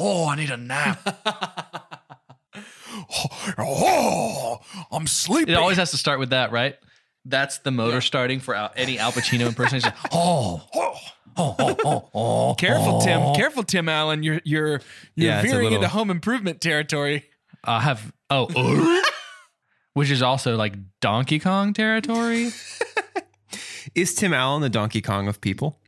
[0.00, 1.00] Oh, I need a nap.
[3.58, 4.58] oh,
[4.90, 5.54] I'm sleeping.
[5.54, 6.76] It always has to start with that, right?
[7.28, 9.92] That's the motor starting for Al- any Al Pacino impersonation.
[10.12, 10.94] oh, oh,
[11.36, 12.08] oh, oh, oh.
[12.14, 12.54] oh.
[12.54, 13.04] Careful, oh.
[13.04, 13.34] Tim.
[13.34, 14.22] Careful, Tim Allen.
[14.22, 14.80] You're you're you're
[15.14, 17.26] Yeah, veering little- into home improvement territory.
[17.64, 19.02] I have oh, oh?
[19.94, 22.50] which is also like Donkey Kong territory.
[23.94, 25.78] Is Tim Allen the Donkey Kong of people?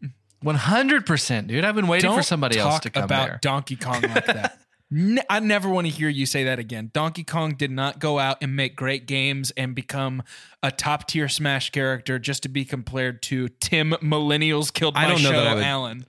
[0.43, 1.64] One hundred percent, dude.
[1.64, 3.38] I've been waiting Don't for somebody else to come about there.
[3.43, 4.59] Donkey Kong like that.
[4.91, 6.91] Ne- I never want to hear you say that again.
[6.93, 10.22] Donkey Kong did not go out and make great games and become
[10.62, 15.09] a top tier Smash character just to be compared to Tim Millennials Killed by I
[15.09, 16.07] don't know Show that I would- Allen.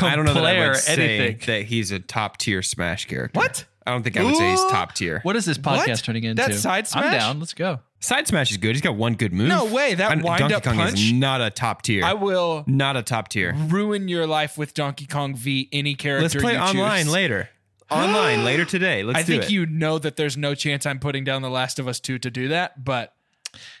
[0.00, 1.46] I don't know that I would say anything.
[1.46, 3.40] that he's a top tier Smash character.
[3.40, 3.64] What?
[3.86, 4.68] I don't think I would say he's Ooh.
[4.70, 5.20] top tier.
[5.22, 5.98] What is this podcast What?
[6.04, 6.42] turning into?
[6.42, 7.18] That's side I'm smash?
[7.20, 7.38] down.
[7.40, 7.80] Let's go.
[8.00, 8.72] Side Smash is good.
[8.74, 9.48] He's got one good move.
[9.48, 11.00] No way, that I- wind Donkey up Kong punch?
[11.00, 12.04] is not a top tier.
[12.04, 13.54] I will not a top tier.
[13.54, 15.68] ruin your life with Donkey Kong V.
[15.72, 16.22] Any character.
[16.22, 17.12] Let's play you online choose.
[17.12, 17.48] later.
[17.90, 19.02] Online later today.
[19.02, 19.50] Let's I do think it.
[19.50, 22.30] you know that there's no chance I'm putting down The Last of Us 2 to
[22.30, 23.12] do that, but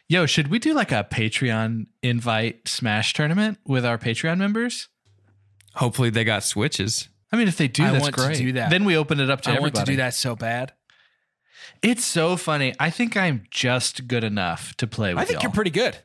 [0.08, 4.88] Yo, should we do like a Patreon invite Smash tournament with our Patreon members?
[5.74, 7.08] Hopefully they got switches.
[7.30, 8.38] I mean, if they do, I that's want to great.
[8.38, 8.70] do that.
[8.70, 9.76] Then we open it up to I everybody.
[9.78, 10.72] want to do that so bad.
[11.82, 12.74] It's so funny.
[12.80, 15.42] I think I'm just good enough to play with I think y'all.
[15.50, 15.98] you're pretty good.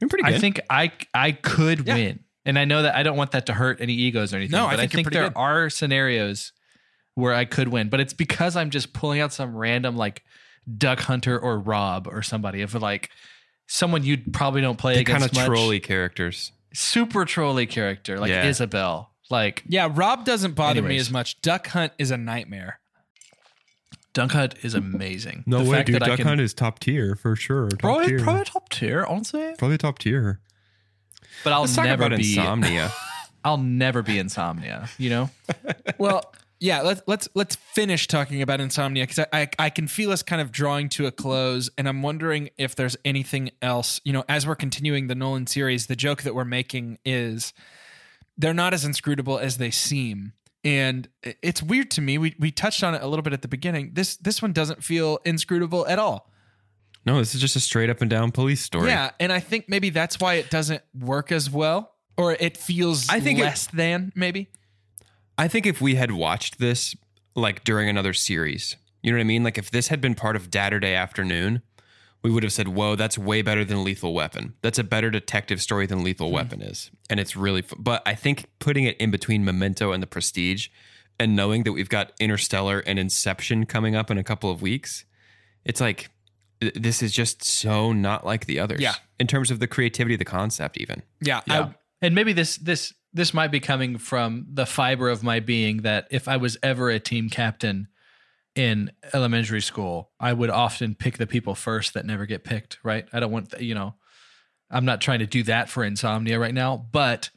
[0.00, 0.34] You're pretty good.
[0.34, 1.94] I think I I could Yeah.
[1.94, 2.20] win.
[2.46, 4.56] And I know that I don't want that to hurt any egos or anything.
[4.56, 5.36] No, I but I think you're think, pretty there good.
[5.36, 6.52] are scenarios
[7.14, 7.88] where I could win.
[7.88, 10.22] But it's because I'm just pulling out some random like
[10.78, 13.10] Duck Hunter or Rob or somebody of like
[13.66, 15.46] someone you probably don't play the kind of much.
[15.46, 16.52] trolly characters.
[16.72, 18.46] super trolly character like Yeah.
[18.46, 19.10] Isabelle.
[19.30, 21.40] Like Yeah, Rob doesn't bother me as much.
[21.42, 22.80] Duck Hunt is a nightmare.
[24.14, 25.42] Duck Hunt is amazing.
[25.46, 27.70] The fact that I can, is top tier for sure.
[27.70, 29.54] Top probably probably top tier, honestly.
[29.58, 30.40] Probably top tier.
[31.44, 32.92] But I'll Let's talk never about be insomnia.
[33.44, 34.88] I'll never be insomnia.
[34.98, 35.30] You know.
[35.98, 36.32] Well,
[36.62, 40.22] yeah, let's let's let's finish talking about insomnia because I, I I can feel us
[40.22, 44.00] kind of drawing to a close, and I'm wondering if there's anything else.
[44.04, 47.52] You know, as we're continuing the Nolan series, the joke that we're making is
[48.38, 50.34] they're not as inscrutable as they seem.
[50.64, 51.08] And
[51.42, 52.16] it's weird to me.
[52.16, 53.90] We we touched on it a little bit at the beginning.
[53.94, 56.30] This this one doesn't feel inscrutable at all.
[57.04, 58.86] no, this is just a straight up and down police story.
[58.88, 63.08] Yeah, and I think maybe that's why it doesn't work as well, or it feels
[63.08, 64.48] I think it- less than maybe.
[65.38, 66.94] I think if we had watched this
[67.34, 69.44] like during another series, you know what I mean?
[69.44, 71.62] Like if this had been part of Saturday Afternoon,
[72.22, 74.54] we would have said, "Whoa, that's way better than Lethal Weapon.
[74.62, 76.34] That's a better detective story than Lethal hmm.
[76.34, 80.02] Weapon is." And it's really f- but I think putting it in between Memento and
[80.02, 80.68] The Prestige
[81.18, 85.04] and knowing that we've got Interstellar and Inception coming up in a couple of weeks,
[85.64, 86.10] it's like
[86.60, 88.80] th- this is just so not like the others.
[88.80, 88.94] Yeah.
[89.18, 91.02] In terms of the creativity of the concept even.
[91.20, 91.60] Yeah, Yeah.
[91.60, 95.78] I, and maybe this this this might be coming from the fiber of my being
[95.78, 97.88] that if I was ever a team captain
[98.54, 103.06] in elementary school, I would often pick the people first that never get picked, right?
[103.12, 103.94] I don't want the, you know,
[104.70, 107.30] I'm not trying to do that for insomnia right now, but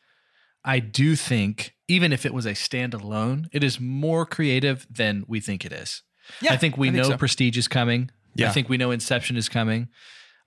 [0.63, 5.39] I do think even if it was a standalone, it is more creative than we
[5.39, 6.01] think it is.
[6.41, 7.17] Yeah, I think we I think know so.
[7.17, 8.09] Prestige is coming.
[8.35, 8.49] Yeah.
[8.49, 9.89] I think we know Inception is coming.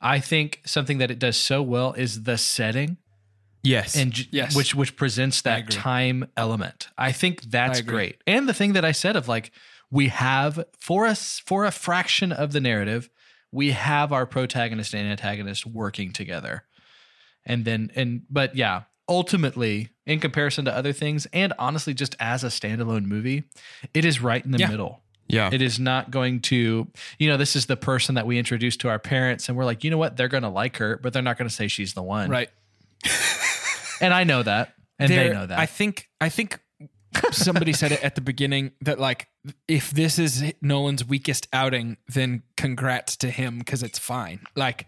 [0.00, 2.98] I think something that it does so well is the setting
[3.62, 3.96] Yes.
[3.96, 4.54] and Yes.
[4.56, 6.88] which which presents that time element.
[6.96, 8.22] I think that's I great.
[8.26, 9.50] And the thing that I said of like
[9.90, 13.10] we have for us for a fraction of the narrative,
[13.50, 16.64] we have our protagonist and antagonist working together.
[17.44, 22.44] And then and but yeah, ultimately in comparison to other things and honestly just as
[22.44, 23.44] a standalone movie,
[23.94, 24.68] it is right in the Yeah.
[24.68, 25.02] middle.
[25.26, 25.50] yeah.
[25.52, 26.86] It is not going to,
[27.18, 29.84] you know, this is the person that we introduced to our parents, and we're like,
[29.84, 30.16] you know what?
[30.16, 32.30] They're going to like her, but they're not going to say she's the one.
[32.30, 32.48] right.
[34.00, 34.74] And I know that.
[34.98, 35.58] And they know that.
[35.58, 36.58] I think I think
[37.30, 39.28] somebody said it at the beginning that like
[39.66, 44.40] if this is Nolan's weakest outing, then congrats to him because it's fine.
[44.56, 44.86] Like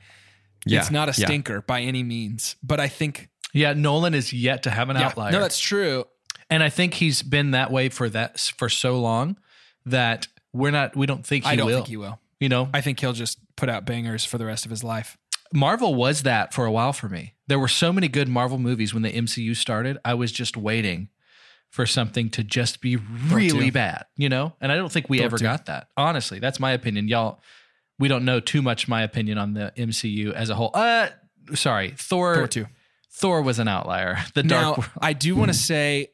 [0.67, 1.27] Yeah, it's not a yeah.
[1.27, 2.57] stinker by any means.
[2.63, 5.33] But I think yeah, Nolan is yet to have an yeah, outlier.
[5.33, 6.05] no, that's true.
[6.51, 9.37] and I think he's been that way for that for so long
[9.87, 11.77] that we're not we don't think he I don't will.
[11.77, 12.19] think he will.
[12.41, 15.17] You know, I think he'll just put out bangers for the rest of his life.
[15.53, 17.35] Marvel was that for a while for me.
[17.49, 19.99] There were so many good Marvel movies when the MCU started.
[20.05, 21.09] I was just waiting
[21.71, 24.55] for something to just be really bad, you know?
[24.61, 25.89] And I don't think we ever got that.
[25.97, 27.09] Honestly, that's my opinion.
[27.09, 27.41] Y'all,
[27.99, 30.71] we don't know too much my opinion on the MCU as a whole.
[30.75, 31.09] Uh
[31.55, 32.67] sorry, Thor Thor two.
[33.13, 34.19] Thor was an outlier.
[34.35, 34.91] The Now, Dark World.
[35.01, 36.09] I do want to say,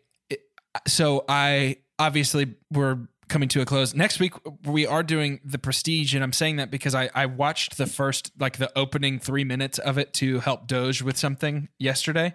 [0.87, 2.99] so I obviously we're
[3.29, 4.35] coming to a close next week.
[4.65, 8.33] We are doing the Prestige, and I'm saying that because I I watched the first
[8.39, 12.35] like the opening three minutes of it to help Doge with something yesterday,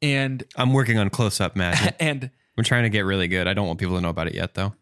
[0.00, 1.96] and I'm working on close up magic.
[2.00, 3.46] and I'm trying to get really good.
[3.46, 4.74] I don't want people to know about it yet, though.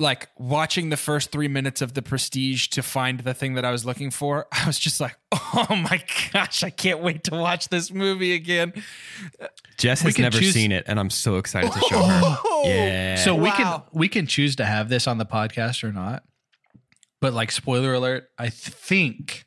[0.00, 3.72] Like watching the first three minutes of the Prestige to find the thing that I
[3.72, 7.68] was looking for, I was just like, oh my gosh, I can't wait to watch
[7.68, 8.72] this movie again.
[9.76, 12.36] Jess has never choose- seen it, and I'm so excited to show her.
[12.64, 13.14] Yeah.
[13.16, 16.22] So we can we can choose to have this on the podcast or not.
[17.20, 19.44] But like spoiler alert, I think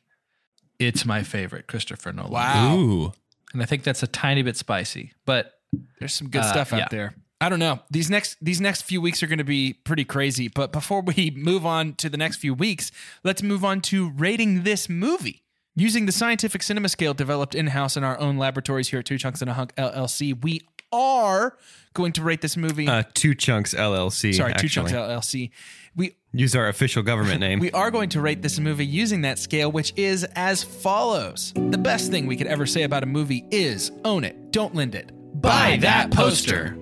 [0.78, 2.32] it's my favorite Christopher Nolan.
[2.32, 2.76] Wow.
[2.76, 3.12] Ooh.
[3.54, 5.12] And I think that's a tiny bit spicy.
[5.24, 5.52] But
[5.98, 6.88] There's some good Uh, stuff out yeah.
[6.90, 7.14] there.
[7.42, 7.80] I don't know.
[7.90, 10.46] These next these next few weeks are going to be pretty crazy.
[10.46, 12.92] But before we move on to the next few weeks,
[13.24, 15.42] let's move on to rating this movie.
[15.74, 19.40] Using the scientific cinema scale developed in-house in our own laboratories here at Two Chunks
[19.40, 20.60] and a Hunk LLC, we
[20.92, 21.56] are
[21.94, 22.86] going to rate this movie.
[22.86, 24.34] Uh, Two Chunks LLC.
[24.34, 24.68] sorry, Two.
[24.68, 25.50] Chunks LLC.
[25.96, 27.58] We Use our official government name.
[27.58, 31.52] we are going to rate this movie using that scale, which is as follows.
[31.56, 34.94] The best thing we could ever say about a movie is own it, don't lend
[34.94, 35.10] it.
[35.40, 36.76] Buy that poster.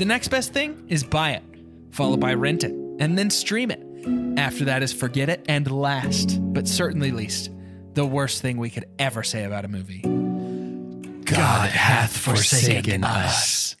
[0.00, 1.42] The next best thing is buy it,
[1.90, 3.82] followed by rent it, and then stream it.
[4.38, 7.50] After that is forget it, and last, but certainly least,
[7.92, 10.00] the worst thing we could ever say about a movie.
[11.26, 13.76] God hath forsaken us.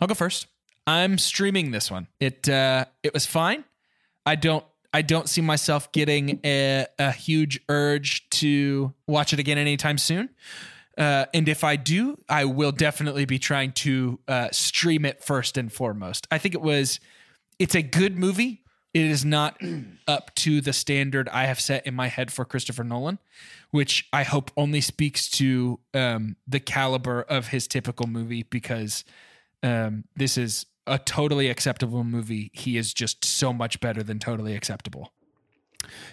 [0.00, 0.48] I'll go first.
[0.86, 2.08] I'm streaming this one.
[2.20, 3.64] It uh, it was fine.
[4.26, 9.56] I don't I don't see myself getting a, a huge urge to watch it again
[9.56, 10.28] anytime soon.
[10.96, 15.56] Uh, and if I do, I will definitely be trying to uh, stream it first
[15.56, 16.26] and foremost.
[16.30, 17.00] I think it was,
[17.58, 18.62] it's a good movie.
[18.92, 19.60] It is not
[20.08, 23.18] up to the standard I have set in my head for Christopher Nolan,
[23.72, 29.04] which I hope only speaks to um, the caliber of his typical movie because
[29.64, 32.50] um, this is a totally acceptable movie.
[32.52, 35.12] He is just so much better than totally acceptable.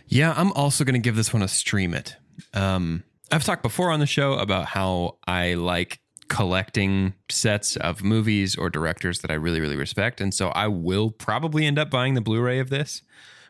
[0.07, 2.15] Yeah, I'm also going to give this one a stream it.
[2.53, 8.55] Um, I've talked before on the show about how I like collecting sets of movies
[8.55, 10.21] or directors that I really, really respect.
[10.21, 13.01] And so I will probably end up buying the Blu ray of this,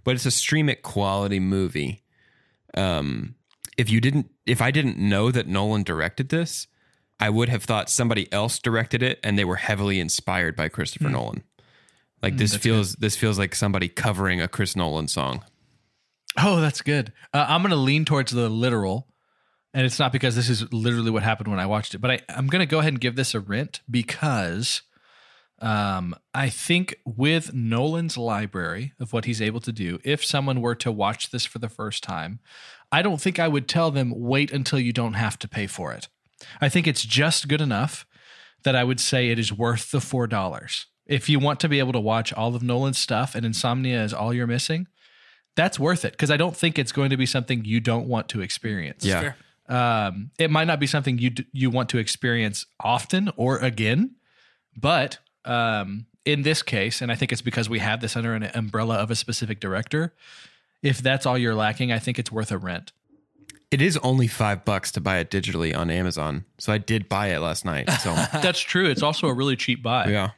[0.03, 2.03] but it's a stream it quality movie.
[2.73, 3.35] Um,
[3.77, 6.67] if you didn't, if I didn't know that Nolan directed this,
[7.19, 11.09] I would have thought somebody else directed it and they were heavily inspired by Christopher
[11.09, 11.43] Nolan.
[12.23, 15.43] Like this feels, this feels like somebody covering a Chris Nolan song.
[16.39, 17.13] Oh, that's good.
[17.33, 19.07] Uh, I'm going to lean towards the literal.
[19.73, 22.19] And it's not because this is literally what happened when I watched it, but I,
[22.29, 24.81] I'm going to go ahead and give this a rent because
[25.61, 30.75] um, I think with Nolan's library of what he's able to do, if someone were
[30.75, 32.39] to watch this for the first time,
[32.91, 35.93] I don't think I would tell them wait until you don't have to pay for
[35.93, 36.09] it.
[36.59, 38.05] I think it's just good enough
[38.63, 40.87] that I would say it is worth the four dollars.
[41.05, 44.13] If you want to be able to watch all of Nolan's stuff and Insomnia is
[44.13, 44.87] all you're missing,
[45.55, 48.29] that's worth it because I don't think it's going to be something you don't want
[48.29, 49.05] to experience.
[49.05, 49.33] Yeah.
[49.69, 54.15] Um, it might not be something you d- you want to experience often or again,
[54.75, 58.49] but um, in this case, and I think it's because we have this under an
[58.53, 60.13] umbrella of a specific director.
[60.83, 62.91] If that's all you're lacking, I think it's worth a rent.
[63.69, 66.43] It is only five bucks to buy it digitally on Amazon.
[66.57, 67.89] So I did buy it last night.
[68.01, 68.89] So That's true.
[68.89, 70.07] It's also a really cheap buy.
[70.07, 70.31] yeah.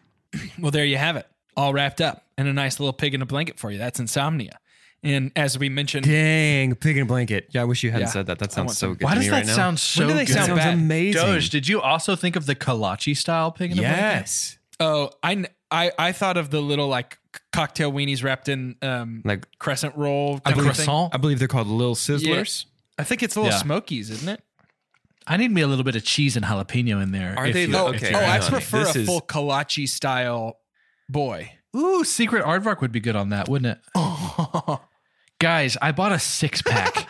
[0.59, 1.25] Well, there you have it,
[1.57, 3.77] all wrapped up and a nice little pig in a blanket for you.
[3.77, 4.59] That's Insomnia.
[5.03, 7.47] And as we mentioned, Dang, pig in a blanket.
[7.51, 8.11] Yeah, I wish you hadn't Yeah.
[8.13, 8.39] said that.
[8.39, 9.03] That sounds so good.
[9.03, 9.55] Why to does me that right now.
[9.55, 10.33] sound so When do they good?
[10.33, 10.73] sound sounds bad?
[10.75, 11.21] amazing.
[11.21, 13.99] Doge, did you also think of the kolache style pig in a blanket?
[13.99, 14.57] yes.
[14.79, 17.17] oh, I, I I thought of the little like
[17.51, 20.37] cocktail weenies wrapped in um Like crescent roll.
[20.45, 21.13] A type croissant?
[21.13, 22.65] I believe they're called little Sizzlers.
[22.97, 23.59] I think it's a little Yeah.
[23.61, 24.41] smokies, isn't it?
[25.27, 27.33] I need me a little bit of cheese and jalapeno in there.
[27.37, 28.47] Are they you- lo- okay, oh, I honest.
[28.47, 28.51] on.
[28.53, 30.59] prefer This a is- full kolache style
[31.09, 31.51] boy.
[31.75, 33.81] Ooh, Secret Aardvark would be good on that, wouldn't it?
[35.43, 37.05] Guys, I bought a six pack.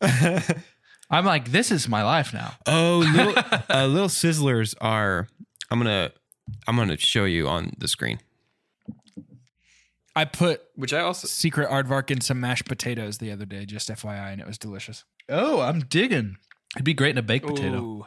[1.10, 2.54] I'm like, this is my life now.
[2.66, 3.34] Oh, little
[3.68, 5.28] uh, little sizzlers are.
[5.70, 6.10] I'm gonna
[6.66, 8.20] I'm gonna show you on the screen.
[10.16, 13.90] I put Which I also secret aardvark in some mashed potatoes the other day, just
[13.90, 15.04] FYI, and it was delicious.
[15.28, 16.38] Oh, I'm digging.
[16.74, 17.82] It'd be great in a baked potato.
[17.82, 18.06] Ooh.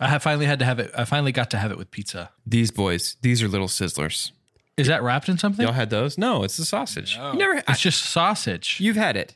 [0.00, 0.92] I have finally had to have it.
[0.96, 2.30] I finally got to have it with pizza.
[2.46, 3.18] these boys.
[3.20, 4.32] These are little sizzlers.
[4.78, 5.64] Is that wrapped in something?
[5.64, 6.16] Y'all had those?
[6.16, 7.16] No, it's the sausage.
[7.18, 7.32] No.
[7.32, 7.56] You never.
[7.66, 8.78] I, It's just sausage.
[8.80, 9.34] you've had it.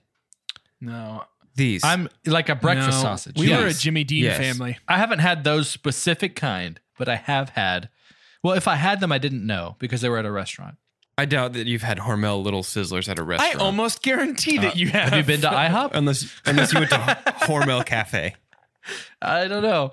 [0.80, 1.24] No,
[1.55, 1.84] These.
[1.84, 3.03] I'm like a breakfast No.
[3.03, 3.36] sausage.
[3.38, 4.38] We were a Jimmy Dean Yes.
[4.38, 4.78] family.
[4.88, 7.88] I haven't had those specific kind, but I have had.
[8.43, 10.76] Well, if I had them, I didn't know because they were at a restaurant.
[11.18, 13.57] I doubt that you've had Hormel little sizzlers at a I restaurant.
[13.57, 15.11] I almost guarantee that you have.
[15.11, 15.90] Have you been to IHOP?
[15.95, 16.97] unless unless you went to
[17.43, 18.34] Hormel Cafe.
[19.20, 19.93] I don't know.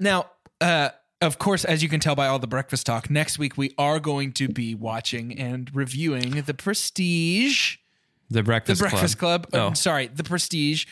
[0.00, 0.26] Now,
[0.60, 3.74] uh, of course, as you can tell by all the breakfast talk, next week we
[3.78, 7.76] are going to be watching and reviewing the Prestige,
[8.30, 9.46] The Breakfast, the Breakfast, Breakfast Club.
[9.52, 9.66] Oh.
[9.68, 10.86] I'm sorry, the Prestige.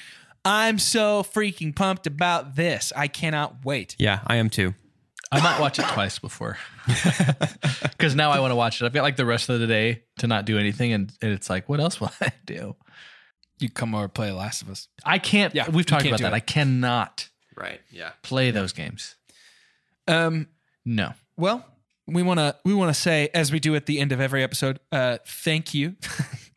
[0.44, 2.92] I'm so freaking pumped about this.
[2.94, 3.96] I cannot wait.
[3.98, 4.74] Yeah, I am too.
[5.32, 6.56] I might watch it twice before
[7.82, 8.86] because now I want to watch it.
[8.86, 11.50] I've got like the rest of the day to not do anything, and, and it's
[11.50, 12.76] like, what else will I do?
[13.58, 14.86] You come over and play Last of Us.
[15.04, 15.54] I can't.
[15.54, 16.32] Yeah, we've talked about that.
[16.32, 16.36] it.
[16.36, 17.80] I cannot Right.
[17.90, 18.10] Yeah.
[18.22, 19.16] play those games.
[20.08, 20.48] Um,
[20.84, 21.12] No.
[21.36, 21.64] well,
[22.06, 24.42] we want to we want to say as we do at the end of every
[24.42, 25.96] episode, uh, thank you.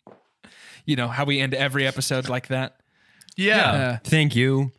[0.86, 2.78] you know how we end every episode like that.
[3.36, 3.72] Yeah.
[3.72, 4.72] Uh, Thank you.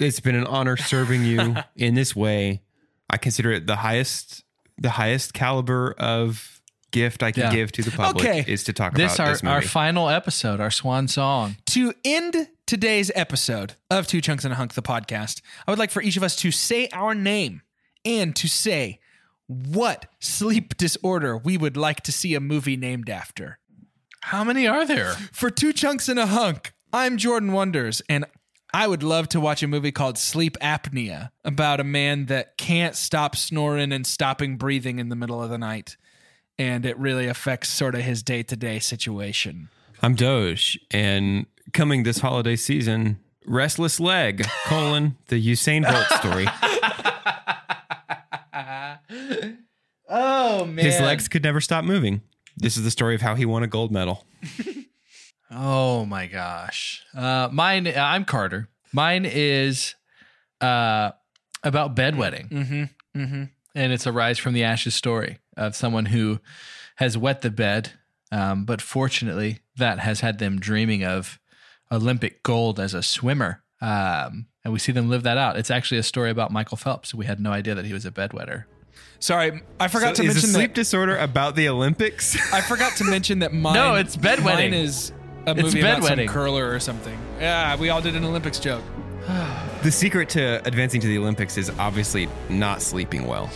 [0.00, 2.62] It's been an honor serving you in this way.
[3.10, 4.44] I consider it the highest
[4.78, 6.60] the highest caliber of
[6.90, 7.52] gift I can Yeah.
[7.54, 8.44] give to the public Okay.
[8.50, 9.54] is to talk This about our, this movie.
[9.54, 11.56] our final episode, our swan song.
[11.66, 15.90] To end today's episode of Two Chunks and a Hunk, the podcast, I would like
[15.90, 17.60] for each of us to say our name
[18.04, 19.00] and to say
[19.46, 23.58] what sleep disorder we would like to see a movie named after.
[24.22, 25.12] How many are there?
[25.32, 28.26] For Two Chunks and a Hunk, I'm Jordan Wonders, and
[28.74, 32.94] I would love to watch a movie called Sleep Apnea about a man that can't
[32.94, 35.96] stop snoring and stopping breathing in the middle of the night.
[36.58, 39.70] And it really affects sort of his day to day situation.
[40.02, 46.46] I'm Doge, and coming this holiday season, Restless Leg, colon, the Usain Bolt story.
[50.10, 50.84] Oh man.
[50.86, 52.22] His legs could never stop moving.
[52.56, 54.24] This is the story of how he won a gold medal.
[55.50, 57.02] Oh my gosh.
[57.16, 57.86] Uh, mine.
[57.96, 58.68] I'm Carter.
[58.92, 59.94] Mine is
[60.60, 61.12] uh,
[61.64, 62.84] about bedwetting, Mm-hmm.
[63.18, 63.44] Mm-hmm.
[63.74, 66.38] and it's a rise from the ashes story of someone who
[66.96, 67.92] has wet the bed,
[68.30, 71.38] um, but fortunately, that has had them dreaming of
[71.90, 73.62] Olympic gold as a swimmer.
[73.80, 75.56] Um, and we see them live that out.
[75.56, 77.14] It's actually a story about Michael Phelps.
[77.14, 78.64] We had no idea that he was a bedwetter.
[79.18, 80.74] Sorry, I forgot So to is mention a sleep that.
[80.74, 82.36] disorder about the Olympics?
[82.52, 83.72] I forgot to mention that mine.
[83.72, 84.44] No, it's bedwetting.
[84.44, 85.10] Mine is
[85.46, 86.28] a It's movie about some bedwetting.
[86.28, 87.18] curler or something.
[87.40, 88.84] Yeah, we all did an Olympics joke.
[89.82, 93.48] the secret to advancing to the Olympics is obviously not sleeping well.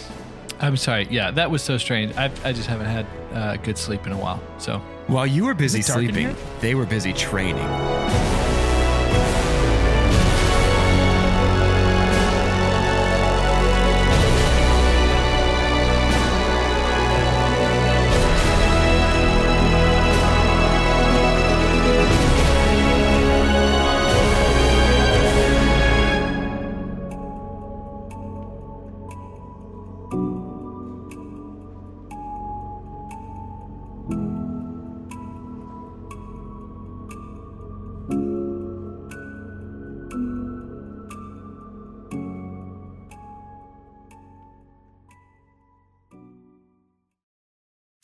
[0.61, 1.09] I'm sorry.
[1.11, 2.17] Yeah, that was so strange.
[2.17, 4.43] I I just haven't had uh, good sleep in a while.
[4.59, 7.69] So While you were busy it dark in sleeping, they were busy training.